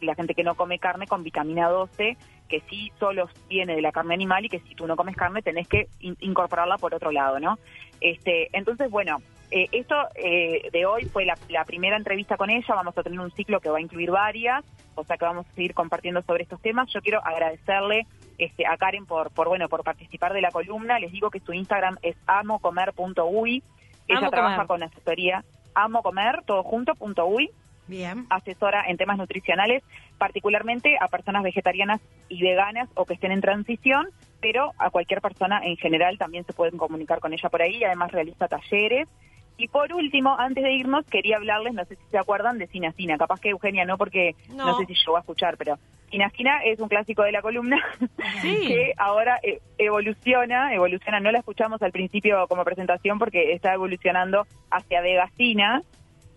la, 0.01 0.15
gente 0.15 0.34
que 0.34 0.43
no 0.43 0.56
come 0.56 0.80
carne 0.80 1.06
con 1.06 1.23
vitamina 1.23 1.69
12, 1.69 2.17
que 2.47 2.62
sí 2.69 2.91
solo 2.99 3.29
viene 3.49 3.75
de 3.75 3.81
la 3.81 3.91
carne 3.91 4.13
animal 4.13 4.45
y 4.45 4.49
que 4.49 4.60
si 4.60 4.75
tú 4.75 4.88
no 4.88 4.95
comes 4.95 5.15
carne 5.15 5.41
tenés 5.41 5.67
que 5.67 5.88
incorporarla 5.99 6.77
por 6.77 6.93
otro 6.93 7.12
lado, 7.12 7.39
¿no? 7.39 7.57
Este, 8.01 8.49
entonces, 8.53 8.89
bueno, 8.89 9.17
eh, 9.51 9.67
esto 9.71 9.95
eh, 10.15 10.69
de 10.71 10.86
hoy 10.86 11.05
fue 11.05 11.25
la, 11.25 11.36
primera 11.65 11.97
entrevista 11.97 12.38
con 12.38 12.49
ella, 12.49 12.75
vamos 12.75 12.97
a 12.97 13.03
tener 13.03 13.19
un 13.19 13.31
ciclo 13.31 13.60
que 13.60 13.69
va 13.69 13.77
a 13.77 13.81
incluir 13.81 14.12
varias, 14.12 14.63
o 14.95 15.03
sea 15.03 15.17
que 15.17 15.25
vamos 15.25 15.47
a 15.47 15.53
seguir 15.53 15.73
compartiendo 15.73 16.21
sobre 16.23 16.43
estos 16.43 16.62
temas. 16.62 16.89
Yo 16.93 17.01
quiero 17.01 17.23
agradecerle 17.23 18.07
este, 18.38 18.65
a 18.65 18.77
Karen 18.77 19.05
por, 19.05 19.31
por, 19.31 19.47
bueno, 19.47 19.69
por 19.69 19.83
participar 19.83 20.33
de 20.33 20.41
la 20.41 20.51
columna. 20.51 20.99
Les 20.99 21.12
digo 21.12 21.29
que 21.29 21.39
su 21.39 21.53
Instagram 21.53 21.97
es 22.01 22.15
amocomer.uy. 22.27 23.63
Ella 24.07 24.29
trabaja 24.29 24.65
con 24.65 24.83
asesoría 24.83 25.43
amo 25.77 26.01
comer, 26.01 26.43
todo 26.45 26.63
junto, 26.63 26.95
punto 26.95 27.25
uy. 27.27 27.51
Bien. 27.88 28.26
Asesora 28.30 28.84
en 28.88 28.97
temas 28.97 29.17
nutricionales, 29.17 29.84
particularmente 30.17 30.97
a 31.00 31.08
personas 31.08 31.43
vegetarianas 31.43 32.02
y 32.30 32.41
veganas 32.41 32.89
o 32.95 33.06
que 33.06 33.13
estén 33.13 33.32
en 33.32 33.41
transición, 33.41 34.08
pero 34.41 34.73
a 34.78 34.89
cualquier 34.89 35.21
persona 35.21 35.62
en 35.63 35.78
general 35.78 36.17
también 36.17 36.45
se 36.45 36.54
pueden 36.54 36.78
comunicar 36.78 37.19
con 37.19 37.34
ella 37.34 37.50
por 37.50 37.62
ahí. 37.62 37.84
Además 37.84 38.12
realiza 38.12 38.47
talleres 38.47 39.08
y 39.58 39.67
por 39.67 39.91
último, 39.91 40.38
antes 40.38 40.63
de 40.63 40.71
irnos, 40.71 41.06
quería 41.06 41.38
hablarles, 41.38 41.73
no 41.73 41.84
sé 41.86 41.95
si 41.95 42.04
se 42.12 42.17
acuerdan, 42.17 42.60
de 42.60 42.67
Sinacina. 42.67 43.17
Capaz 43.17 43.39
que 43.39 43.50
Eugenia 43.50 43.86
no, 43.86 43.97
porque 43.97 44.36
no, 44.54 44.78
sé 44.78 44.86
si 44.86 44.93
yo 44.93 45.12
voy 45.12 45.17
a 45.17 45.21
escuchar, 45.21 45.58
pero 45.58 45.80
Sinacina 46.12 46.60
es 46.63 46.80
un 46.80 46.88
clásico 46.88 47.23
de 47.23 47.32
la 47.32 47.41
columna 47.41 47.84
que 48.41 48.93
ahora 48.97 49.39
eh, 49.41 49.60
evoluciona, 49.80 50.73
evoluciona, 50.76 51.19
no 51.19 51.32
la 51.32 51.39
escuchamos 51.39 51.82
al 51.82 51.91
principio 51.91 52.47
como 52.47 52.63
presentación 52.63 53.17
porque 53.17 53.54
está 53.54 53.73
evolucionando 53.73 54.45
hacia 54.69 55.02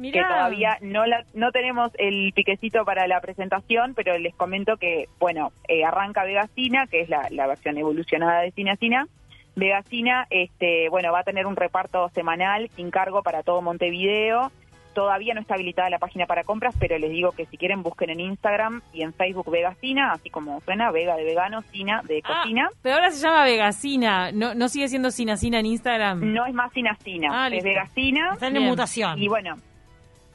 Que 0.01 0.23
todavía 0.23 0.79
no 0.81 1.05
la, 1.05 1.25
no 1.35 1.53
tenemos 1.53 1.93
el 1.99 2.33
piquecito 2.35 2.85
para 2.87 3.07
la 3.07 3.21
presentación, 3.21 3.95
pero 3.95 4.17
les 4.19 4.35
comento 4.35 4.77
que, 4.79 5.09
bueno, 5.19 5.53
eh, 5.69 5.85
arranca 5.85 6.25
Vegacina, 6.25 6.87
que 6.87 7.03
es 7.03 7.11
la, 7.11 7.29
la 7.31 7.47
versión 7.47 7.77
evolucionada 7.77 8.41
de 8.41 8.53
Cinacina. 8.53 9.07
Vegacina, 9.57 10.27
este, 10.31 10.89
bueno, 10.89 11.13
va 11.13 11.21
a 11.21 11.25
tener 11.25 11.47
un 11.47 11.57
reparto 11.57 12.09
semanal 12.11 12.71
sin 12.77 12.91
cargo 12.91 13.23
para 13.23 13.43
todo 13.43 13.61
Montevideo. 13.61 14.51
Todavía 14.95 15.35
no 15.35 15.41
está 15.41 15.55
habilitada 15.55 15.89
la 15.91 15.99
página 15.99 16.27
para 16.27 16.43
compras, 16.43 16.75
pero 16.81 16.99
les 16.99 17.11
digo 17.11 17.31
que 17.33 17.47
si 17.47 17.57
quieren 17.57 17.83
busquen 17.83 18.11
en 18.11 18.21
Instagram 18.21 18.83
y 18.93 19.03
en 19.03 19.13
Facebook 19.13 19.51
Vegacina, 19.51 20.13
así 20.13 20.31
como 20.31 20.61
suena, 20.63 20.91
Vega 20.91 21.15
de 21.17 21.25
vegano, 21.25 21.63
Cina 21.63 22.03
de 22.05 22.23
ah, 22.25 22.41
cocina. 22.43 22.69
pero 22.83 22.97
ahora 22.97 23.11
se 23.11 23.23
llama 23.23 23.45
Vegacina, 23.45 24.33
¿no, 24.33 24.55
no 24.55 24.69
sigue 24.69 24.89
siendo 24.89 25.11
Cinacina 25.11 25.61
en 25.61 25.67
Instagram? 25.67 26.33
No 26.33 26.45
es 26.45 26.55
más 26.55 26.73
Cinacina, 26.73 27.29
ah, 27.31 27.49
es 27.49 27.63
Vegacina. 27.63 28.31
Está 28.33 28.49
en 28.49 28.63
mutación. 28.63 29.17
Y 29.19 29.29
bueno, 29.29 29.57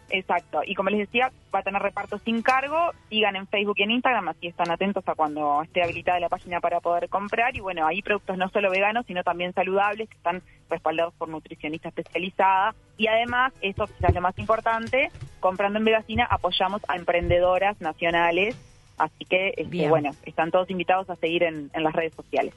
Exacto, 0.09 0.61
y 0.63 0.75
como 0.75 0.91
les 0.91 0.99
decía, 0.99 1.31
va 1.53 1.59
a 1.59 1.63
tener 1.63 1.81
reparto 1.81 2.19
sin 2.19 2.43
cargo, 2.43 2.91
sigan 3.09 3.35
en 3.35 3.47
Facebook 3.47 3.75
y 3.77 3.83
en 3.83 3.91
Instagram, 3.91 4.29
así 4.29 4.47
están 4.47 4.69
atentos 4.69 5.03
a 5.07 5.15
cuando 5.15 5.63
esté 5.63 5.81
habilitada 5.81 6.19
la 6.19 6.29
página 6.29 6.59
para 6.61 6.79
poder 6.79 7.09
comprar, 7.09 7.55
y 7.55 7.59
bueno, 7.59 7.87
hay 7.87 8.03
productos 8.03 8.37
no 8.37 8.47
solo 8.49 8.69
veganos, 8.69 9.05
sino 9.07 9.23
también 9.23 9.51
saludables, 9.53 10.07
que 10.07 10.15
están 10.15 10.43
respaldados 10.69 11.13
por 11.15 11.27
nutricionistas 11.27 11.91
especializadas, 11.97 12.75
y 12.97 13.07
además, 13.07 13.51
esto 13.61 13.87
quizás 13.87 14.13
lo 14.13 14.21
más 14.21 14.37
importante, 14.37 15.09
comprando 15.39 15.79
en 15.79 15.85
Vegacina 15.85 16.27
apoyamos 16.29 16.83
a 16.87 16.95
emprendedoras 16.95 17.81
nacionales, 17.81 18.55
así 18.99 19.25
que, 19.25 19.55
este, 19.57 19.89
bueno, 19.89 20.11
están 20.23 20.51
todos 20.51 20.69
invitados 20.69 21.09
a 21.09 21.15
seguir 21.15 21.43
en, 21.43 21.71
en 21.73 21.83
las 21.83 21.93
redes 21.93 22.13
sociales. 22.13 22.53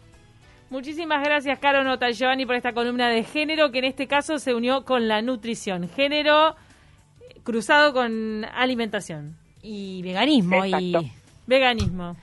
Muchísimas 0.71 1.25
gracias, 1.25 1.59
Caro 1.61 1.83
Nota 1.83 2.11
Giovanni, 2.11 2.45
por 2.45 2.55
esta 2.55 2.75
columna 2.75 3.09
de 3.09 3.25
género, 3.25 3.73
que 3.73 3.79
en 3.79 3.87
este 3.87 4.07
caso 4.07 4.39
se 4.39 4.55
unió 4.55 4.85
con 4.85 5.09
la 5.09 5.23
nutrición. 5.23 5.89
Género 5.89 6.57
cruzado 7.49 7.95
con 7.95 8.45
alimentación. 8.45 9.35
Y 9.63 10.03
veganismo 10.03 10.67
y 10.67 11.11
veganismo. 11.47 12.15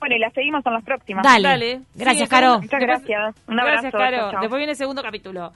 Bueno, 0.00 0.16
y 0.16 0.18
las 0.18 0.32
seguimos 0.34 0.66
en 0.66 0.72
las 0.72 0.84
próximas. 0.84 1.22
Dale. 1.22 1.82
Gracias, 1.94 2.28
Caro. 2.28 2.58
Muchas 2.60 2.80
gracias. 2.80 3.36
Un 3.46 3.60
abrazo. 3.60 3.88
Gracias, 3.92 3.92
Caro. 3.92 4.40
Después 4.40 4.58
viene 4.58 4.72
el 4.72 4.76
segundo 4.76 5.02
capítulo. 5.02 5.52